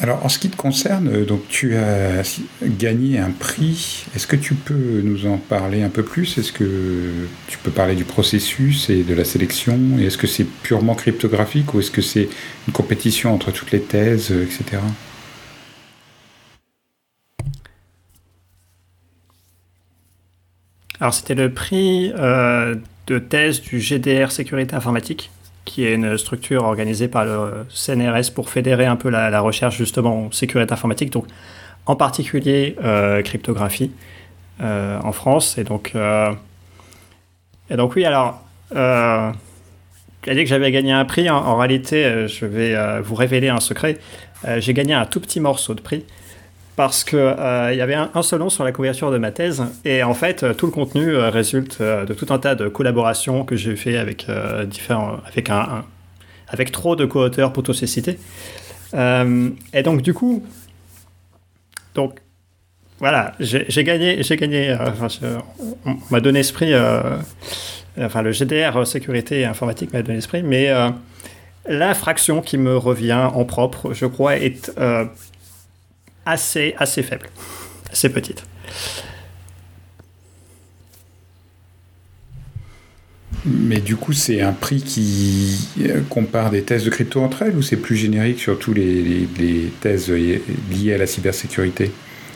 Alors, 0.01 0.25
en 0.25 0.29
ce 0.29 0.39
qui 0.39 0.49
te 0.49 0.57
concerne, 0.57 1.09
euh, 1.09 1.25
donc 1.25 1.47
tu 1.47 1.75
as 1.75 2.23
gagné 2.63 3.19
un 3.19 3.29
prix. 3.29 4.07
Est-ce 4.15 4.25
que 4.25 4.35
tu 4.35 4.55
peux 4.55 5.01
nous 5.03 5.27
en 5.27 5.37
parler 5.37 5.83
un 5.83 5.89
peu 5.89 6.01
plus? 6.01 6.39
Est-ce 6.39 6.51
que 6.51 7.27
tu 7.47 7.59
peux 7.59 7.69
parler 7.69 7.93
du 7.93 8.03
processus 8.03 8.89
et 8.89 9.03
de 9.03 9.13
la 9.13 9.23
sélection? 9.23 9.77
Et 9.99 10.05
est-ce 10.05 10.17
que 10.17 10.25
c'est 10.25 10.45
purement 10.63 10.95
cryptographique 10.95 11.75
ou 11.75 11.79
est-ce 11.81 11.91
que 11.91 12.01
c'est 12.01 12.29
une 12.67 12.73
compétition 12.73 13.31
entre 13.31 13.51
toutes 13.51 13.69
les 13.69 13.81
thèses, 13.81 14.31
euh, 14.31 14.43
etc. 14.43 14.81
Alors, 20.99 21.13
c'était 21.13 21.35
le 21.35 21.53
prix 21.53 22.11
euh, 22.17 22.75
de 23.05 23.19
thèse 23.19 23.61
du 23.61 23.79
GDR 23.79 24.31
Sécurité 24.31 24.75
Informatique 24.75 25.29
qui 25.65 25.85
est 25.85 25.93
une 25.93 26.17
structure 26.17 26.63
organisée 26.63 27.07
par 27.07 27.25
le 27.25 27.65
CNRS 27.69 28.31
pour 28.33 28.49
fédérer 28.49 28.85
un 28.85 28.95
peu 28.95 29.09
la, 29.09 29.39
recherche 29.41 29.77
justement 29.77 30.25
en 30.25 30.31
sécurité 30.31 30.73
informatique, 30.73 31.11
donc 31.11 31.25
en 31.85 31.95
particulier 31.95 32.75
euh, 32.83 33.21
cryptographie 33.21 33.91
euh, 34.61 34.99
en 35.03 35.11
France. 35.11 35.57
Et 35.57 35.63
donc, 35.63 35.91
euh, 35.95 36.31
et 37.69 37.75
donc 37.75 37.95
oui, 37.95 38.05
alors, 38.05 38.41
j'ai 38.73 40.35
dit 40.35 40.43
que 40.43 40.49
j'avais 40.49 40.71
gagné 40.71 40.91
un 40.91 41.05
prix. 41.05 41.29
En, 41.29 41.57
réalité, 41.57 42.27
je 42.27 42.45
vais 42.45 43.01
vous 43.01 43.15
révéler 43.15 43.49
un 43.49 43.59
secret. 43.59 43.97
j'ai 44.57 44.73
gagné 44.73 44.93
un 44.93 45.05
tout 45.05 45.19
petit 45.19 45.39
morceau 45.39 45.73
de 45.73 45.81
prix 45.81 46.05
parce 46.75 47.03
qu'il 47.03 47.19
euh, 47.19 47.73
y 47.73 47.81
avait 47.81 47.95
un, 47.95 48.21
seul 48.21 48.39
nom 48.39 48.49
sur 48.49 48.63
la 48.63 48.71
couverture 48.71 49.11
de 49.11 49.17
ma 49.17 49.31
thèse, 49.31 49.63
et 49.83 50.03
en 50.03 50.13
fait, 50.13 50.43
euh, 50.43 50.53
tout 50.53 50.65
le 50.65 50.71
contenu 50.71 51.09
euh, 51.09 51.29
résulte 51.29 51.81
de 51.81 52.13
tout 52.13 52.27
un 52.33 52.39
tas 52.39 52.55
de 52.55 52.67
collaborations 52.67 53.43
que 53.43 53.55
j'ai 53.55 53.75
fait 53.75 53.97
avec 53.97 54.27
différents, 54.67 55.17
avec 55.27 55.49
un, 55.49 55.83
avec 56.47 56.71
trop 56.71 56.95
de 56.95 57.05
co-auteurs 57.05 57.53
pour 57.53 57.63
tous 57.63 57.81
les 57.81 57.87
citer. 57.87 58.17
et 58.93 59.83
donc, 59.83 60.01
du 60.01 60.13
coup, 60.13 60.43
donc, 61.93 62.19
voilà, 62.99 63.33
j'ai 63.39 63.83
gagné, 63.83 64.23
j'ai 64.23 64.37
gagné, 64.37 64.77
on 65.85 65.97
m'a 66.09 66.19
donné 66.19 66.39
esprit, 66.39 66.73
enfin, 67.99 68.21
le 68.21 68.31
GDR 68.31 68.85
sécurité 68.85 69.43
informatique 69.45 69.91
m'a 69.91 70.03
donné 70.03 70.19
esprit, 70.19 70.43
mais 70.43 70.71
la 71.67 71.93
fraction 71.95 72.41
qui 72.41 72.57
me 72.57 72.77
revient 72.77 73.27
en 73.33 73.43
propre, 73.43 73.93
je 73.93 74.05
crois, 74.05 74.37
est 74.37 74.71
assez, 76.25 76.75
assez 76.77 77.03
faible, 77.03 77.29
assez 77.91 78.09
petite. 78.09 78.43
Mais 83.43 83.79
du 83.79 83.95
coup, 83.95 84.13
c'est 84.13 84.41
un 84.41 84.51
prix 84.51 84.81
qui 84.81 85.67
euh, 85.81 86.01
compare 86.09 86.51
des 86.51 86.61
thèses 86.61 86.83
de 86.83 86.91
crypto 86.91 87.21
entre 87.21 87.41
elles 87.41 87.55
ou 87.55 87.63
c'est 87.63 87.75
plus 87.77 87.95
générique 87.95 88.39
sur 88.39 88.59
tous 88.59 88.73
les, 88.73 89.27
thèses 89.81 90.09
liées 90.11 90.93
à 90.93 90.97
la 90.97 91.07
cybersécurité? 91.07 91.91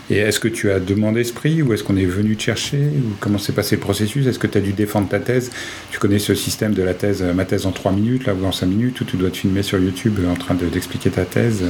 Et 0.10 0.18
est-ce 0.18 0.40
que 0.40 0.48
tu 0.48 0.72
as 0.72 0.80
demandé 0.80 1.24
ce 1.24 1.34
prix 1.34 1.62
ou 1.62 1.74
est-ce 1.74 1.84
qu'on 1.84 1.98
est 1.98 2.06
venu 2.06 2.36
te 2.36 2.44
chercher 2.44 2.78
ou 2.78 3.16
Comment 3.20 3.38
s'est 3.38 3.54
passé 3.54 3.76
le 3.76 3.82
processus? 3.82 4.26
Est-ce 4.28 4.40
que 4.40 4.48
tu 4.48 4.58
as 4.58 4.62
dû 4.62 4.74
défendre 4.74 5.08
ta 5.08 5.20
thèse? 5.20 5.52
Tu 5.92 6.00
connais 6.00 6.20
ce 6.20 6.36
système 6.36 6.74
de 6.74 6.84
la 6.84 6.94
thèse, 6.94 7.24
ma 7.36 7.46
thèse 7.46 7.66
en 7.66 7.72
3 7.72 7.92
minutes 7.92 8.26
là, 8.26 8.34
ou 8.34 8.46
en 8.46 8.52
5 8.52 8.66
minutes 8.68 9.02
où 9.02 9.06
tu 9.06 9.18
dois 9.18 9.30
te 9.30 9.38
filmer 9.38 9.64
sur 9.64 9.80
YouTube 9.80 10.20
en 10.28 10.36
train 10.36 10.56
d'expliquer 10.56 11.10
ta 11.10 11.26
thèse? 11.26 11.64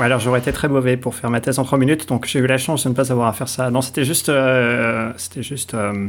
Alors 0.00 0.20
j'aurais 0.20 0.40
été 0.40 0.52
très 0.52 0.68
mauvais 0.68 0.96
pour 0.96 1.14
faire 1.14 1.30
ma 1.30 1.40
thèse 1.40 1.58
en 1.58 1.64
3 1.64 1.78
minutes, 1.78 2.08
donc 2.08 2.26
j'ai 2.26 2.38
eu 2.38 2.46
la 2.46 2.58
chance 2.58 2.84
de 2.84 2.88
ne 2.90 2.94
pas 2.94 3.10
avoir 3.10 3.28
à 3.28 3.32
faire 3.32 3.48
ça. 3.48 3.70
Non, 3.70 3.80
c'était 3.80 4.04
juste, 4.04 4.28
euh, 4.28 5.12
c'était 5.16 5.42
juste 5.42 5.74
euh, 5.74 6.08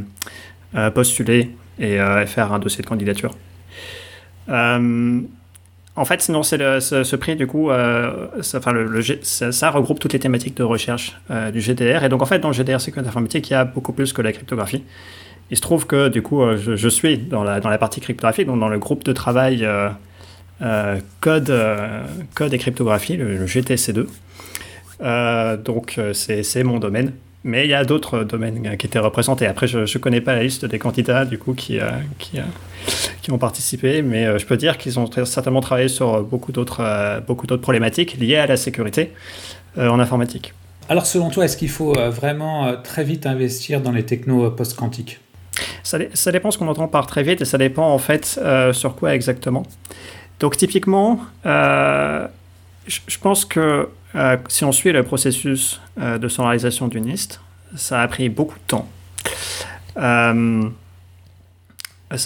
euh, 0.74 0.90
postuler 0.90 1.50
et 1.78 1.96
faire 2.26 2.52
un 2.52 2.58
dossier 2.58 2.82
de 2.82 2.86
candidature. 2.86 3.34
en 4.48 6.04
fait, 6.04 6.20
sinon, 6.20 6.42
c'est 6.42 6.58
ce, 6.80 7.16
prix, 7.16 7.36
du 7.36 7.46
coup, 7.46 7.70
ça, 8.42 8.60
le, 8.72 9.02
ça, 9.22 9.70
regroupe 9.70 9.98
toutes 9.98 10.12
les 10.12 10.18
thématiques 10.18 10.58
de 10.58 10.62
recherche 10.62 11.18
du 11.54 11.60
GDR. 11.62 12.04
Et 12.04 12.10
donc, 12.10 12.20
en 12.20 12.26
fait, 12.26 12.38
dans 12.38 12.48
le 12.48 12.54
GDR 12.54 12.82
Sécurité 12.82 13.08
Informatique, 13.08 13.48
il 13.48 13.54
y 13.54 13.56
a 13.56 13.64
beaucoup 13.64 13.94
plus 13.94 14.12
que 14.12 14.20
la 14.20 14.32
cryptographie. 14.32 14.84
Il 15.50 15.56
se 15.56 15.62
trouve 15.62 15.86
que, 15.86 16.08
du 16.08 16.20
coup, 16.20 16.42
je, 16.54 16.88
suis 16.90 17.16
dans 17.16 17.44
la, 17.44 17.60
dans 17.60 17.70
la 17.70 17.78
partie 17.78 18.02
cryptographie, 18.02 18.44
donc 18.44 18.60
dans 18.60 18.68
le 18.68 18.78
groupe 18.78 19.02
de 19.02 19.14
travail 19.14 19.66
code, 21.20 21.50
euh, 21.50 22.04
code 22.34 22.52
et 22.52 22.58
cryptographie, 22.58 23.16
le, 23.16 23.46
GTC2. 23.46 24.06
Euh, 25.02 25.56
donc 25.56 25.98
c'est 26.12 26.64
mon 26.64 26.78
domaine. 26.78 27.12
Mais 27.42 27.64
il 27.64 27.70
y 27.70 27.74
a 27.74 27.84
d'autres 27.84 28.22
domaines 28.22 28.76
qui 28.76 28.86
étaient 28.86 28.98
représentés. 28.98 29.46
Après, 29.46 29.66
je 29.66 29.78
ne 29.78 29.98
connais 29.98 30.20
pas 30.20 30.34
la 30.34 30.42
liste 30.42 30.66
des 30.66 30.78
candidats 30.78 31.24
du 31.24 31.38
coup 31.38 31.54
qui, 31.54 31.78
qui, 32.18 32.38
qui 33.22 33.32
ont 33.32 33.38
participé, 33.38 34.02
mais 34.02 34.38
je 34.38 34.44
peux 34.44 34.58
dire 34.58 34.76
qu'ils 34.76 34.98
ont 34.98 35.10
certainement 35.24 35.62
travaillé 35.62 35.88
sur 35.88 36.22
beaucoup 36.22 36.52
d'autres 36.52 37.22
beaucoup 37.26 37.46
d'autres 37.46 37.62
problématiques 37.62 38.18
liées 38.20 38.36
à 38.36 38.46
la 38.46 38.58
sécurité 38.58 39.12
en 39.78 39.98
informatique. 39.98 40.52
Alors 40.90 41.06
selon 41.06 41.30
toi, 41.30 41.46
est-ce 41.46 41.56
qu'il 41.56 41.70
faut 41.70 41.94
vraiment 42.10 42.74
très 42.84 43.04
vite 43.04 43.24
investir 43.24 43.80
dans 43.80 43.92
les 43.92 44.04
technos 44.04 44.50
post-quantiques? 44.50 45.18
Ça, 45.82 45.96
ça, 46.12 46.32
dépend 46.32 46.50
ce 46.50 46.58
qu'on 46.58 46.68
entend 46.68 46.88
par 46.88 47.06
très 47.06 47.22
vite 47.22 47.40
et 47.40 47.46
ça 47.46 47.56
dépend 47.56 47.88
en 47.88 47.98
fait 47.98 48.38
sur 48.72 48.96
quoi 48.96 49.14
exactement. 49.14 49.62
Donc 50.40 50.56
typiquement, 50.56 51.20
euh, 51.44 52.26
je, 52.86 53.18
pense 53.18 53.44
que 53.44 53.90
euh, 54.14 54.36
si 54.48 54.64
on 54.64 54.72
suit 54.72 54.90
le 54.90 55.02
processus 55.02 55.80
euh, 56.00 56.16
de 56.18 56.28
standardisation 56.28 56.88
du 56.88 57.00
NIST, 57.00 57.40
ça 57.76 58.00
a 58.00 58.08
pris 58.08 58.30
beaucoup 58.30 58.56
de 58.56 58.64
temps. 58.66 58.88
ça 59.94 60.32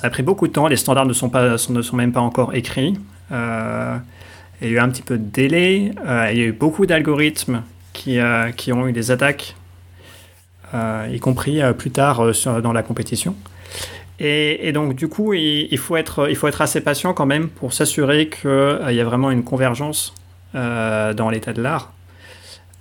a 0.06 0.10
pris 0.10 0.22
beaucoup 0.22 0.46
de 0.46 0.52
temps, 0.52 0.68
les 0.68 0.76
standards 0.76 1.06
ne 1.06 1.12
sont, 1.12 1.28
pas, 1.28 1.56
ne 1.68 1.82
sont 1.82 1.96
même 1.96 2.12
pas 2.12 2.20
encore 2.20 2.54
écrits. 2.54 2.94
il 3.30 3.34
y 3.34 3.34
a 3.34 4.00
eu 4.62 4.78
un 4.78 4.88
petit 4.88 5.02
peu 5.02 5.18
de 5.18 5.24
délai, 5.24 5.92
il 6.30 6.38
y 6.38 6.42
a 6.42 6.46
eu 6.46 6.52
beaucoup 6.52 6.86
d'algorithmes 6.86 7.62
qui, 7.92 8.18
qui, 8.56 8.72
ont 8.72 8.86
eu 8.86 8.92
des 8.92 9.10
attaques, 9.10 9.56
y 10.72 11.18
compris 11.18 11.60
plus 11.76 11.90
tard 11.90 12.22
dans 12.62 12.72
la 12.72 12.82
compétition. 12.84 13.34
Et, 14.20 14.70
donc, 14.72 14.94
du 14.94 15.08
coup, 15.08 15.34
il, 15.34 15.78
faut 15.78 15.96
être, 15.96 16.60
assez 16.60 16.80
patient 16.80 17.14
quand 17.14 17.26
même 17.26 17.48
pour 17.48 17.72
s'assurer 17.72 18.28
qu'il 18.28 18.48
euh, 18.48 18.92
y 18.92 19.00
a 19.00 19.04
vraiment 19.04 19.30
une 19.30 19.42
convergence 19.42 20.14
euh, 20.54 21.12
dans 21.14 21.30
l'état 21.30 21.52
de 21.52 21.60
l'art 21.60 21.92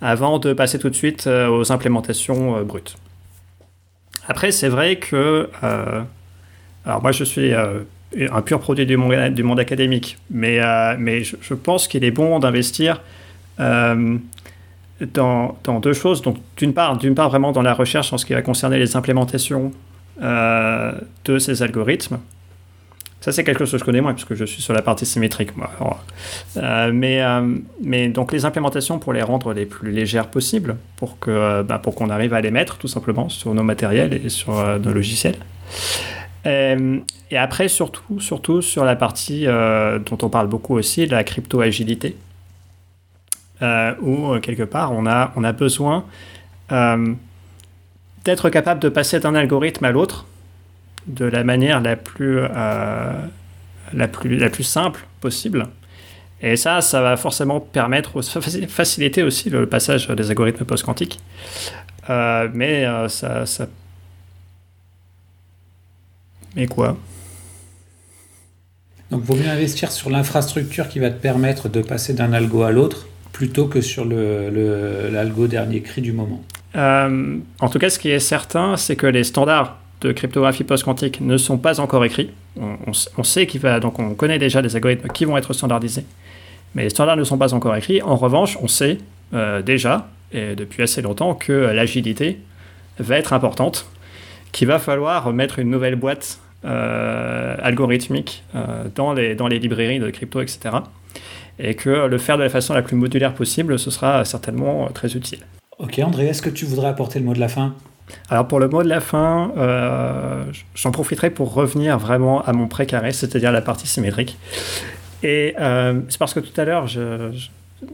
avant 0.00 0.38
de 0.38 0.52
passer 0.52 0.78
tout 0.78 0.90
de 0.90 0.94
suite 0.94 1.26
euh, 1.26 1.48
aux 1.48 1.72
implémentations 1.72 2.62
brutes. 2.62 2.96
Après, 4.28 4.52
c'est 4.52 4.68
vrai 4.68 4.96
que. 4.96 5.48
alors, 6.84 7.02
moi, 7.02 7.12
je 7.12 7.24
suis 7.24 7.52
un 7.52 8.42
pur 8.42 8.60
produit 8.60 8.86
du 8.86 8.96
monde, 8.96 9.58
académique, 9.58 10.18
mais, 10.30 10.60
je, 11.24 11.54
pense 11.54 11.88
qu'il 11.88 12.04
est 12.04 12.12
bon 12.12 12.38
d'investir. 12.38 13.02
Dans, 13.58 14.20
deux 15.82 15.92
choses. 15.92 16.22
D'une 16.56 16.72
part, 16.72 16.96
vraiment 17.28 17.50
dans 17.50 17.62
la 17.62 17.74
recherche 17.74 18.12
en 18.12 18.18
ce 18.18 18.24
qui 18.24 18.34
va 18.34 18.42
concerner 18.42 18.78
les 18.78 18.96
implémentations 18.96 19.72
de 20.20 21.38
ces 21.38 21.62
algorithmes. 21.62 22.18
Ça, 23.24 23.32
c'est 23.32 23.42
quelque 23.42 23.60
chose 23.60 23.72
que 23.72 23.78
je 23.78 23.84
connais 23.84 24.02
moins, 24.02 24.12
puisque 24.12 24.34
je 24.34 24.44
suis 24.44 24.60
sur 24.60 24.74
la 24.74 24.82
partie 24.82 25.06
symétrique. 25.06 25.56
Moi. 25.56 25.70
Euh, 26.58 26.90
mais, 26.92 27.22
euh, 27.22 27.56
mais 27.80 28.08
donc, 28.08 28.32
les 28.32 28.44
implémentations 28.44 28.98
pour 28.98 29.14
les 29.14 29.22
rendre 29.22 29.54
les 29.54 29.64
plus 29.64 29.92
légères 29.92 30.26
possibles, 30.26 30.76
pour 30.96 31.16
bah, 31.26 31.80
qu'on 31.82 32.10
arrive 32.10 32.34
à 32.34 32.42
les 32.42 32.50
mettre 32.50 32.76
tout 32.76 32.86
simplement 32.86 33.30
sur 33.30 33.54
nos 33.54 33.62
matériels 33.62 34.12
et 34.12 34.28
sur 34.28 34.52
nos 34.78 34.92
logiciels. 34.92 35.36
Et, 36.44 37.38
après, 37.38 37.68
surtout, 37.68 38.20
surtout 38.20 38.60
sur 38.60 38.84
la 38.84 38.94
partie 38.94 39.46
dont 39.46 40.18
on 40.20 40.28
parle 40.28 40.48
beaucoup 40.48 40.74
aussi, 40.74 41.06
la 41.06 41.24
crypto-agilité, 41.24 42.16
où 44.02 44.38
quelque 44.42 44.64
part, 44.64 44.92
on 44.92 45.06
a, 45.06 45.32
on 45.36 45.44
a 45.44 45.52
besoin 45.52 46.04
d'être 48.24 48.48
capable 48.50 48.80
de 48.80 48.88
passer 48.88 49.20
d'un 49.20 49.34
algorithme 49.34 49.84
à 49.84 49.90
l'autre 49.90 50.26
de 51.06 51.24
la 51.24 51.44
manière 51.44 51.80
la 51.80 51.96
plus, 51.96 52.40
euh, 52.40 53.12
la 53.92 54.08
plus, 54.08 54.36
la 54.38 54.50
plus 54.50 54.64
simple 54.64 55.06
possible. 55.20 55.66
Et 56.40 56.56
ça, 56.56 56.80
ça 56.80 57.00
va 57.00 57.16
forcément 57.16 57.60
permettre, 57.60 58.20
faciliter 58.22 59.22
aussi 59.22 59.50
le 59.50 59.66
passage 59.66 60.08
des 60.08 60.30
algorithmes 60.30 60.64
post-quantiques. 60.64 61.20
Euh, 62.10 62.48
mais 62.52 62.84
euh, 62.84 63.08
ça. 63.08 63.66
Mais 66.56 66.66
quoi? 66.66 66.96
Donc, 69.10 69.22
vaut 69.22 69.36
mieux 69.36 69.48
investir 69.48 69.92
sur 69.92 70.10
l'infrastructure 70.10 70.88
qui 70.88 70.98
va 70.98 71.10
te 71.10 71.20
permettre 71.20 71.68
de 71.68 71.82
passer 71.82 72.14
d'un 72.14 72.32
algo 72.32 72.62
à 72.62 72.72
l'autre 72.72 73.06
plutôt 73.32 73.66
que 73.66 73.80
sur 73.80 74.04
l'algo 74.04 75.42
le, 75.42 75.48
dernier 75.48 75.82
cri 75.82 76.00
du 76.02 76.12
moment. 76.12 76.42
Euh, 76.76 77.36
en 77.60 77.68
tout 77.68 77.78
cas, 77.78 77.90
ce 77.90 77.98
qui 77.98 78.10
est 78.10 78.20
certain, 78.20 78.76
c'est 78.76 78.96
que 78.96 79.06
les 79.06 79.24
standards 79.24 79.76
de 80.00 80.12
cryptographie 80.12 80.64
post-quantique 80.64 81.20
ne 81.20 81.36
sont 81.36 81.58
pas 81.58 81.80
encore 81.80 82.04
écrits. 82.04 82.30
On, 82.56 83.24
sait 83.24 83.46
qu'il 83.46 83.60
va, 83.60 83.80
donc 83.80 83.98
on 83.98 84.14
connaît 84.14 84.38
déjà 84.38 84.62
des 84.62 84.76
algorithmes 84.76 85.08
qui 85.08 85.24
vont 85.24 85.36
être 85.36 85.52
standardisés, 85.52 86.04
mais 86.74 86.84
les 86.84 86.90
standards 86.90 87.16
ne 87.16 87.24
sont 87.24 87.38
pas 87.38 87.52
encore 87.54 87.74
écrits. 87.74 88.00
En 88.02 88.16
revanche, 88.16 88.56
on 88.62 88.68
sait 88.68 88.98
euh, 89.32 89.62
déjà, 89.62 90.08
et 90.32 90.54
depuis 90.54 90.82
assez 90.82 91.02
longtemps, 91.02 91.34
que 91.34 91.52
l'agilité 91.52 92.38
va 92.98 93.18
être 93.18 93.32
importante, 93.32 93.86
qu'il 94.52 94.68
va 94.68 94.78
falloir 94.78 95.32
mettre 95.32 95.58
une 95.58 95.70
nouvelle 95.70 95.96
boîte 95.96 96.38
euh, 96.64 97.56
algorithmique 97.60 98.44
dans, 98.94 99.12
les, 99.12 99.34
dans 99.34 99.48
les 99.48 99.58
librairies 99.58 99.98
de 99.98 100.10
crypto, 100.10 100.40
etc 100.40 100.76
et 101.58 101.74
que 101.74 102.06
le 102.06 102.18
faire 102.18 102.36
de 102.36 102.42
la 102.42 102.48
façon 102.48 102.74
la 102.74 102.82
plus 102.82 102.96
modulaire 102.96 103.34
possible, 103.34 103.78
ce 103.78 103.90
sera 103.90 104.24
certainement 104.24 104.88
très 104.88 105.14
utile. 105.14 105.40
Ok 105.78 106.00
André, 106.02 106.26
est-ce 106.26 106.42
que 106.42 106.50
tu 106.50 106.64
voudrais 106.64 106.88
apporter 106.88 107.18
le 107.18 107.24
mot 107.24 107.34
de 107.34 107.40
la 107.40 107.48
fin? 107.48 107.74
Alors 108.28 108.46
pour 108.46 108.60
le 108.60 108.68
mot 108.68 108.82
de 108.82 108.88
la 108.88 109.00
fin, 109.00 109.52
euh, 109.56 110.44
j'en 110.74 110.90
profiterai 110.90 111.30
pour 111.30 111.54
revenir 111.54 111.98
vraiment 111.98 112.42
à 112.42 112.52
mon 112.52 112.68
précaré, 112.68 113.12
c'est-à-dire 113.12 113.50
la 113.50 113.62
partie 113.62 113.86
symétrique. 113.86 114.38
Et 115.22 115.54
euh, 115.58 116.00
c'est 116.08 116.18
parce 116.18 116.34
que 116.34 116.40
tout 116.40 116.58
à 116.60 116.64
l'heure, 116.64 116.86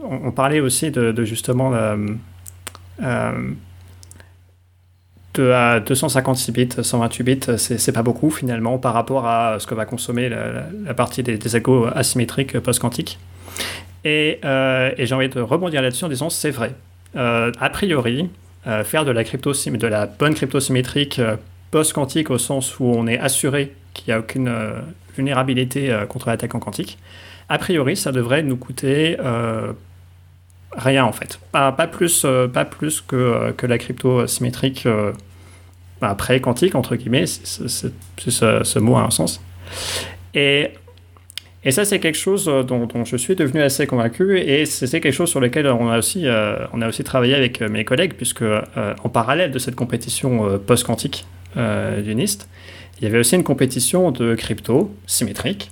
on, 0.03 0.31
parlait 0.31 0.59
aussi 0.59 0.91
de, 0.91 1.23
justement 1.23 1.71
euh, 1.73 1.95
de 5.33 5.51
à 5.51 5.79
256 5.79 6.51
bits, 6.51 6.69
128 6.81 7.23
bits, 7.23 7.57
c'est 7.57 7.91
pas 7.93 8.03
beaucoup 8.03 8.29
finalement 8.29 8.77
par 8.77 8.93
rapport 8.93 9.25
à 9.25 9.57
ce 9.59 9.65
que 9.65 9.73
va 9.73 9.85
consommer 9.85 10.29
la, 10.29 10.93
partie 10.93 11.23
des, 11.23 11.37
des 11.37 11.55
algos 11.55 11.87
asymétriques 11.95 12.59
post-quantiques. 12.59 13.17
Euh, 14.05 14.91
et, 14.97 15.05
j'ai 15.05 15.15
envie 15.15 15.29
de 15.29 15.39
rebondir 15.41 15.81
là-dessus 15.81 16.05
en 16.05 16.09
disant 16.09 16.29
c'est 16.29 16.51
vrai. 16.51 16.73
Euh, 17.15 17.51
a 17.59 17.69
priori, 17.69 18.29
euh, 18.67 18.83
faire 18.83 19.05
de 19.05 19.11
la, 19.11 20.05
bonne 20.05 20.33
crypto 20.33 20.59
symétrique 20.59 21.21
post-quantique 21.71 22.29
au 22.29 22.37
sens 22.37 22.79
où 22.79 22.85
on 22.85 23.07
est 23.07 23.19
assuré 23.19 23.73
qu'il 23.93 24.11
n'y 24.11 24.13
a 24.13 24.19
aucune 24.19 24.53
vulnérabilité 25.15 25.93
contre 26.07 26.29
l'attaque 26.29 26.55
en 26.55 26.59
quantique, 26.59 26.97
a 27.49 27.57
priori, 27.57 27.97
ça 27.97 28.11
devrait 28.11 28.43
nous 28.43 28.57
coûter 28.57 29.17
rien 30.71 31.03
en 31.03 31.11
fait. 31.11 31.39
Pas, 31.51 31.71
plus, 31.71 32.25
pas 32.53 32.65
plus 32.65 33.01
que, 33.01 33.53
la 33.61 33.77
crypto 33.77 34.27
symétrique 34.27 34.87
bah, 36.01 36.15
pré-quantique, 36.15 36.75
entre 36.75 36.95
guillemets, 36.95 37.25
ce, 37.27 37.67
ce, 38.17 38.79
mot 38.79 38.95
a 38.95 39.03
un 39.03 39.11
sens. 39.11 39.41
Et 40.33 40.71
et 41.63 41.71
ça, 41.71 41.85
c'est 41.85 41.99
quelque 41.99 42.17
chose 42.17 42.47
euh, 42.47 42.63
dont, 42.63 42.87
je 43.05 43.17
suis 43.17 43.35
devenu 43.35 43.61
assez 43.61 43.85
convaincu 43.85 44.39
et 44.39 44.65
c'est 44.65 44.99
quelque 44.99 45.13
chose 45.13 45.29
sur 45.29 45.39
lequel 45.39 45.67
on 45.67 45.89
a 45.89 45.99
aussi, 45.99 46.25
euh, 46.25 46.65
on 46.73 46.81
a 46.81 46.87
aussi 46.87 47.03
travaillé 47.03 47.35
avec 47.35 47.61
euh, 47.61 47.69
mes 47.69 47.85
collègues, 47.85 48.13
puisque 48.15 48.43
en 48.43 49.09
parallèle 49.09 49.51
de 49.51 49.59
cette 49.59 49.75
compétition 49.75 50.59
post-quantique 50.65 51.25
du 51.55 52.15
NIST, 52.15 52.47
il 52.97 53.03
y 53.03 53.07
avait 53.07 53.19
aussi 53.19 53.35
une 53.35 53.43
compétition 53.43 54.11
de 54.11 54.35
crypto 54.35 54.95
symétrique, 55.05 55.71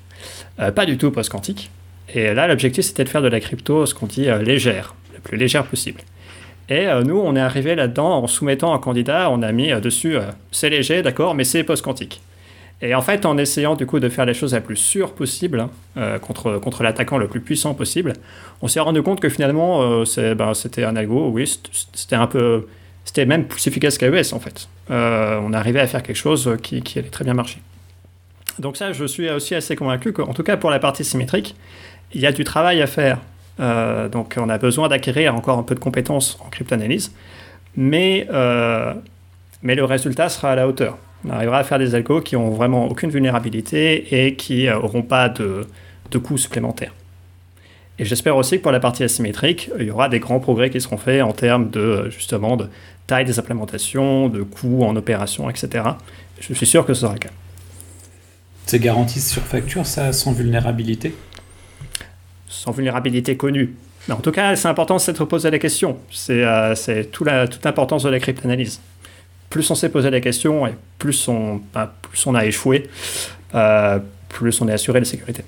pas 0.58 0.86
du 0.86 0.98
tout 0.98 1.12
post-quantique. 1.12 1.72
Et 2.14 2.34
là, 2.34 2.48
l'objectif, 2.48 2.86
c'était 2.86 3.04
de 3.04 3.10
faire 3.10 3.22
de 3.22 3.28
la 3.28 3.40
crypto, 3.40 3.86
ce 3.86 3.94
qu'on 3.94 4.08
dit, 4.08 4.28
légère, 4.44 4.96
la 5.14 5.20
plus 5.20 5.38
légère 5.38 5.64
possible. 5.64 6.02
Et 6.70 6.88
nous, 7.06 7.18
on 7.18 7.36
est 7.36 7.40
arrivé 7.40 7.76
là-dedans 7.76 8.24
en 8.24 8.28
soumettant 8.28 8.74
un 8.74 8.80
candidat, 8.80 9.30
on 9.32 9.42
a 9.42 9.52
mis 9.52 9.72
dessus, 9.80 10.18
c'est 10.52 10.70
léger, 10.70 11.02
d'accord, 11.02 11.34
mais 11.36 11.44
c'est 11.44 11.64
post-quantique. 11.64 12.22
Et 12.82 12.96
en 12.96 13.02
fait, 13.02 13.26
en 13.26 13.38
essayant 13.38 13.76
du 13.76 13.86
coup 13.86 14.00
de 14.00 14.08
faire 14.08 14.26
les 14.26 14.34
choses 14.34 14.54
la 14.54 14.62
plus 14.62 14.78
sûre 14.78 15.14
possible 15.14 15.60
hein, 15.60 15.70
euh, 15.98 16.18
contre, 16.18 16.60
contre 16.60 16.82
l'attaquant 16.82 17.18
le 17.18 17.28
plus 17.28 17.42
puissant 17.42 17.74
possible, 17.74 18.14
on 18.62 18.68
s'est 18.68 18.80
rendu 18.80 19.02
compte 19.04 19.20
que 19.20 19.28
finalement, 19.28 19.82
euh, 19.82 20.36
ben, 20.36 20.54
c'était 20.54 20.86
un 20.86 20.96
algo, 20.96 21.30
oui, 21.30 21.60
c'était 21.94 22.16
un 22.16 22.28
peu. 22.28 22.68
C'était 23.04 23.26
même 23.26 23.46
plus 23.46 23.66
efficace 23.66 23.98
qu'AES 23.98 24.34
en 24.34 24.40
fait. 24.40 24.70
Euh, 24.92 25.40
on 25.44 25.52
arrivait 25.54 25.80
à 25.80 25.88
faire 25.88 26.04
quelque 26.04 26.16
chose 26.16 26.58
qui, 26.62 26.82
qui, 26.82 27.00
allait 27.00 27.10
très 27.10 27.26
bien 27.26 27.34
marcher. 27.34 27.60
Donc, 28.60 28.78
ça, 28.78 28.92
je 28.92 29.06
suis 29.06 29.30
aussi 29.30 29.56
assez 29.56 29.76
convaincu 29.76 30.14
qu'en 30.14 30.34
tout 30.34 30.44
cas 30.44 30.58
pour 30.58 30.70
la 30.70 30.80
partie 30.80 31.04
symétrique, 31.04 31.56
il 32.14 32.22
y 32.22 32.28
a 32.28 32.32
du 32.32 32.44
travail 32.44 32.82
à 32.82 32.88
faire. 32.88 33.20
donc, 34.12 34.36
on 34.38 34.48
a 34.48 34.58
besoin 34.58 34.90
d'acquérir 34.90 35.36
encore 35.36 35.58
un 35.58 35.64
peu 35.64 35.76
de 35.76 35.80
compétences 35.80 36.38
en 36.46 36.50
cryptanalyse, 36.50 37.12
mais, 37.76 38.28
mais 39.64 39.76
le 39.76 39.86
résultat 39.86 40.30
sera 40.30 40.52
à 40.52 40.56
la 40.56 40.68
hauteur 40.68 40.98
on 41.26 41.30
arrivera 41.32 41.60
à 41.60 41.64
faire 41.64 41.80
des 41.80 41.96
algos 41.96 42.22
qui 42.22 42.36
ont 42.36 42.50
vraiment 42.50 42.88
aucune 42.88 43.10
vulnérabilité 43.10 44.26
et 44.26 44.36
qui 44.36 44.68
n'auront 44.68 45.00
euh, 45.00 45.04
pas 45.04 45.30
de, 45.30 45.68
de 46.12 46.18
coûts 46.18 46.38
supplémentaires. 46.38 46.94
Et 47.98 48.06
j'espère 48.06 48.38
aussi 48.38 48.58
que 48.58 48.64
pour 48.64 48.72
la 48.72 48.80
partie 48.80 49.04
asymétrique, 49.04 49.70
il 49.78 49.88
y 49.88 49.92
aura 49.92 50.08
des 50.08 50.20
grands 50.20 50.40
progrès 50.40 50.70
qui 50.70 50.80
seront 50.80 50.98
faits 50.98 51.22
en 51.22 51.34
termes 51.34 51.70
de 51.70 51.80
euh, 51.80 52.10
justement 52.10 52.56
de 52.56 52.70
taille 53.08 53.26
des 53.26 53.40
implémentations, 53.40 54.30
de 54.30 54.42
coûts 54.44 54.84
en 54.84 54.96
opération, 54.96 55.50
etc. 55.50 55.84
Je 56.40 56.54
suis 56.54 56.66
sûr 56.66 56.86
que 56.86 56.94
ce 56.94 57.02
sera 57.02 57.14
le 57.14 57.20
cas. 57.20 57.32
C'est 58.66 58.80
garanti 58.80 59.20
sur 59.20 59.42
facture, 59.42 59.86
ça, 59.86 60.14
sans 60.14 60.32
vulnérabilité? 60.32 61.14
Sans 62.48 62.72
vulnérabilité 62.72 63.36
connue. 63.36 63.76
Mais 64.08 64.14
en 64.14 64.20
tout 64.20 64.32
cas, 64.32 64.56
c'est 64.56 64.68
important 64.68 64.96
de 64.96 65.02
s'être 65.02 65.26
posé 65.26 65.52
la 65.52 65.60
question. 65.60 65.98
C'est 66.12 66.44
euh, 66.46 67.04
toute 67.12 67.28
l'importance 67.66 68.04
de 68.04 68.10
la 68.10 68.20
cryptanalyse 68.20 68.80
plus 69.50 69.70
on 69.72 69.76
s'est 69.76 69.90
posé 69.90 70.10
la 70.10 70.22
question 70.22 70.68
et 70.68 70.76
plus 70.98 71.28
on, 71.28 71.62
on 72.26 72.36
a 72.36 72.46
échoué, 72.46 72.90
euh, 73.56 74.00
plus 74.30 74.62
on 74.62 74.68
est 74.68 74.74
assuré 74.74 75.00
de 75.00 75.06
sécurité. 75.06 75.44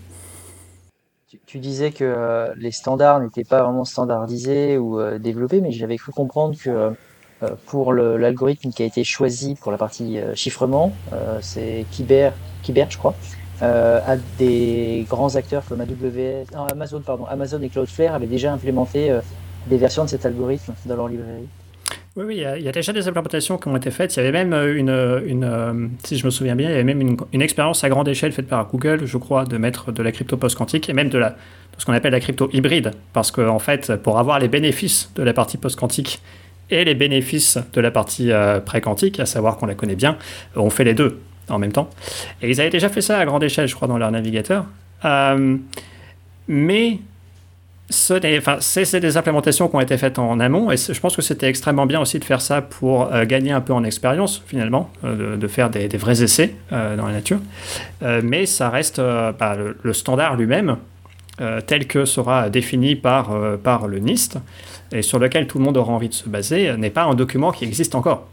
Tu, 1.45 1.59
disais 1.59 1.91
que 1.91 2.05
euh, 2.05 2.53
les 2.55 2.71
standards 2.71 3.19
n'étaient 3.19 3.43
pas 3.43 3.63
vraiment 3.63 3.83
standardisés 3.83 4.77
ou 4.77 4.99
euh, 4.99 5.19
développés, 5.19 5.59
mais 5.59 5.71
j'avais 5.71 5.97
cru 5.97 6.13
comprendre 6.13 6.55
que 6.57 6.93
pour 7.65 7.91
l'algorithme 7.93 8.69
qui 8.69 8.83
a 8.83 8.85
été 8.85 9.03
choisi 9.03 9.55
pour 9.55 9.71
la 9.71 9.79
partie 9.79 10.19
chiffrement, 10.35 10.93
c'est 11.41 11.87
Kyber, 11.89 12.33
Kyber, 12.61 12.85
je 12.87 12.99
crois, 12.99 13.15
à 13.61 14.15
des 14.37 15.07
grands 15.09 15.35
acteurs 15.35 15.63
comme 15.67 15.81
AWS, 15.81 16.45
Amazon, 16.71 17.01
pardon, 17.01 17.25
Amazon 17.25 17.59
et 17.63 17.69
Cloudflare 17.69 18.13
avaient 18.13 18.27
déjà 18.27 18.53
implémenté 18.53 19.11
des 19.65 19.77
versions 19.77 20.03
de 20.03 20.09
cet 20.09 20.23
algorithme 20.27 20.73
dans 20.85 20.95
leur 20.95 21.07
librairie. 21.07 21.47
Oui, 22.17 22.25
oui, 22.27 22.35
il 22.35 22.63
y, 22.63 22.67
a, 22.67 22.71
déjà 22.73 22.91
des 22.91 23.07
implémentations 23.07 23.57
qui 23.57 23.69
ont 23.69 23.77
été 23.77 23.89
faites. 23.89 24.13
Il 24.17 24.17
y 24.17 24.27
avait 24.27 24.33
même 24.33 24.51
euh, 24.51 24.75
une, 24.75 25.29
une 25.29 25.45
euh, 25.45 25.87
si 26.03 26.17
je 26.17 26.25
me 26.25 26.29
souviens 26.29 26.57
bien, 26.57 26.67
il 26.67 26.71
y 26.71 26.75
avait 26.75 26.83
même 26.83 27.15
une, 27.31 27.41
expérience 27.41 27.85
à 27.85 27.89
grande 27.89 28.09
échelle 28.09 28.33
faite 28.33 28.47
par 28.47 28.67
Google, 28.69 29.05
je 29.05 29.17
crois, 29.17 29.45
de 29.45 29.57
mettre 29.57 29.93
de 29.93 30.03
la 30.03 30.11
crypto 30.11 30.35
post-quantique 30.35 30.89
et 30.89 30.93
même 30.93 31.07
de, 31.07 31.17
la, 31.17 31.37
ce 31.77 31.85
qu'on 31.85 31.93
appelle 31.93 32.11
la 32.11 32.19
crypto 32.19 32.49
hybride. 32.51 32.91
Parce 33.13 33.31
qu'en 33.31 33.47
en 33.47 33.59
fait, 33.59 33.95
pour 33.95 34.19
avoir 34.19 34.39
les 34.39 34.49
bénéfices 34.49 35.09
de 35.15 35.23
la 35.23 35.31
partie 35.31 35.55
post-quantique 35.55 36.21
et 36.69 36.83
les 36.83 36.95
bénéfices 36.95 37.57
de 37.71 37.79
la 37.79 37.91
partie 37.91 38.33
euh, 38.33 38.59
pré-quantique, 38.59 39.21
à 39.21 39.25
savoir 39.25 39.55
qu'on 39.55 39.67
la 39.67 39.75
connaît 39.75 39.95
bien, 39.95 40.17
on 40.57 40.69
fait 40.69 40.83
les 40.83 40.93
deux 40.93 41.21
en 41.47 41.59
même 41.59 41.71
temps. 41.71 41.89
Et 42.41 42.49
ils 42.49 42.59
avaient 42.59 42.69
déjà 42.69 42.89
fait 42.89 43.01
ça 43.01 43.19
à 43.19 43.25
grande 43.25 43.43
échelle, 43.45 43.69
je 43.69 43.75
crois, 43.75 43.87
dans 43.87 43.97
leur 43.97 44.11
navigateur. 44.11 44.65
mais 46.49 46.99
c'est 47.91 48.99
des 48.99 49.17
implémentations 49.17 49.67
qui 49.67 49.75
ont 49.75 49.81
été 49.81 49.97
faites 49.97 50.17
en 50.17 50.39
amont 50.39 50.71
et 50.71 50.77
je 50.77 50.99
pense 50.99 51.15
que 51.15 51.21
c'était 51.21 51.47
extrêmement 51.47 51.85
bien 51.85 51.99
aussi 51.99 52.19
de 52.19 52.23
faire 52.23 52.41
ça 52.41 52.61
pour 52.61 53.13
euh, 53.13 53.25
gagner 53.25 53.51
un 53.51 53.61
peu 53.61 53.73
en 53.73 53.83
expérience 53.83 54.43
finalement, 54.47 54.89
euh, 55.03 55.37
de, 55.37 55.47
faire 55.47 55.69
des, 55.69 55.87
vrais 55.97 56.23
essais 56.23 56.55
euh, 56.71 56.95
dans 56.95 57.07
la 57.07 57.13
nature. 57.13 57.39
mais 58.23 58.45
ça 58.45 58.69
reste 58.69 58.99
bah, 58.99 59.57
le, 59.83 59.93
standard 59.93 60.35
lui-même 60.35 60.77
tel 61.65 61.87
que 61.87 62.05
sera 62.05 62.49
défini 62.49 62.95
par, 62.95 63.35
par 63.63 63.87
le 63.87 63.97
NIST 63.99 64.37
et 64.91 65.01
sur 65.01 65.17
lequel 65.17 65.47
tout 65.47 65.57
le 65.57 65.63
monde 65.63 65.77
aura 65.77 65.91
envie 65.91 66.09
de 66.09 66.13
se 66.13 66.29
baser 66.29 66.75
n'est 66.77 66.91
pas 66.91 67.03
un 67.03 67.15
document 67.15 67.51
qui 67.51 67.65
existe 67.65 67.95
encore. 67.95 68.27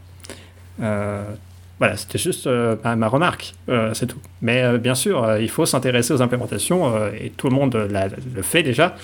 Voilà, 0.77 1.95
c'était 1.95 2.19
juste 2.19 2.47
ma 2.47 3.07
remarque, 3.07 3.55
c'est 3.93 4.05
tout. 4.05 4.19
Mais 4.41 4.77
bien 4.77 4.95
sûr, 4.95 5.37
il 5.39 5.49
faut 5.49 5.65
s'intéresser 5.65 6.13
aux 6.13 6.21
implémentations 6.21 6.93
et 7.19 7.31
tout 7.35 7.49
le 7.49 7.55
monde 7.55 7.75
le 7.75 8.41
fait 8.43 8.61
déjà. 8.61 8.95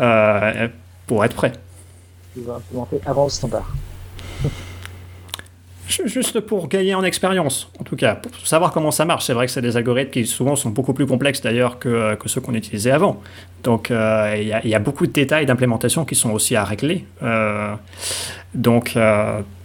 Euh, 0.00 0.68
pour 1.06 1.24
être 1.24 1.34
prêt. 1.34 1.52
Tu 2.34 2.40
vas 2.42 2.56
implémenter 2.56 3.00
avant 3.06 3.24
le 3.24 3.30
standard. 3.30 3.66
Juste 5.88 6.40
pour 6.40 6.68
gagner 6.68 6.94
en 6.94 7.02
expérience, 7.02 7.72
en 7.80 7.82
tout 7.82 7.96
cas, 7.96 8.14
pour 8.14 8.46
savoir 8.46 8.72
comment 8.72 8.90
ça 8.90 9.06
marche. 9.06 9.24
C'est 9.24 9.32
vrai 9.32 9.46
que 9.46 9.52
c'est 9.52 9.62
des 9.62 9.76
algorithmes 9.76 10.10
qui 10.10 10.26
souvent 10.26 10.54
sont 10.54 10.68
beaucoup 10.68 10.92
plus 10.92 11.06
complexes 11.06 11.40
d'ailleurs 11.40 11.78
que, 11.78 12.14
que, 12.16 12.28
ceux 12.28 12.42
qu'on 12.42 12.52
utilisait 12.54 12.90
avant. 12.90 13.22
Donc 13.64 13.90
euh, 13.90 14.36
il 14.38 14.68
y, 14.68 14.74
a 14.74 14.78
beaucoup 14.78 15.06
de 15.06 15.12
détails 15.12 15.46
d'implémentation 15.46 16.04
qui 16.04 16.14
sont 16.14 16.30
aussi 16.30 16.54
à 16.56 16.64
régler. 16.64 17.06
Euh, 17.22 17.74
donc, 18.54 18.96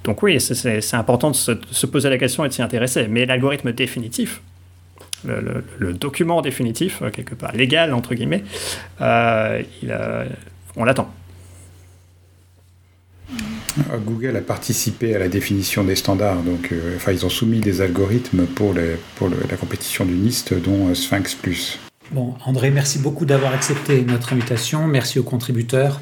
donc 0.06 0.24
oui, 0.24 0.40
c'est 0.40 0.96
important 0.96 1.30
de 1.30 1.36
se, 1.36 1.52
de 1.52 1.66
se, 1.72 1.86
poser 1.86 2.10
la 2.10 2.18
question 2.18 2.46
et 2.46 2.48
de 2.48 2.54
s'y 2.54 2.62
intéresser. 2.62 3.08
Mais 3.10 3.26
l'algorithme 3.26 3.74
définitif, 3.74 4.42
le, 5.26 5.94
document 5.94 6.42
définitif, 6.42 7.02
euh, 7.02 7.10
quelque 7.10 7.36
part 7.36 7.54
légal, 7.54 7.94
entre 7.94 8.16
guillemets, 8.16 8.44
euh, 9.02 9.62
on 10.76 10.84
l'attend. 10.84 11.14
Google 14.06 14.36
a 14.36 14.42
participé 14.42 15.16
à 15.16 15.20
la 15.20 15.28
définition 15.28 15.84
des 15.84 15.96
standards, 15.96 16.44
donc 16.44 16.72
euh, 16.72 16.96
enfin, 16.96 17.12
ils 17.12 17.26
ont 17.26 17.30
soumis 17.30 17.60
des 17.60 17.82
algorithmes 17.82 18.46
pour, 18.46 18.74
les, 18.74 18.98
pour 19.16 19.30
la 19.30 19.58
compétition 19.58 20.06
du 20.06 20.14
NIST, 20.14 20.54
dont 20.62 20.94
Sphinx 20.94 21.34
Plus. 21.34 21.80
Bon, 22.12 22.36
André, 22.46 22.70
merci 22.70 23.00
beaucoup 23.00 23.26
d'avoir 23.26 23.54
accepté 23.54 24.04
notre 24.04 24.34
invitation. 24.34 24.86
Merci 24.88 25.18
aux 25.18 25.24
contributeurs. 25.24 26.02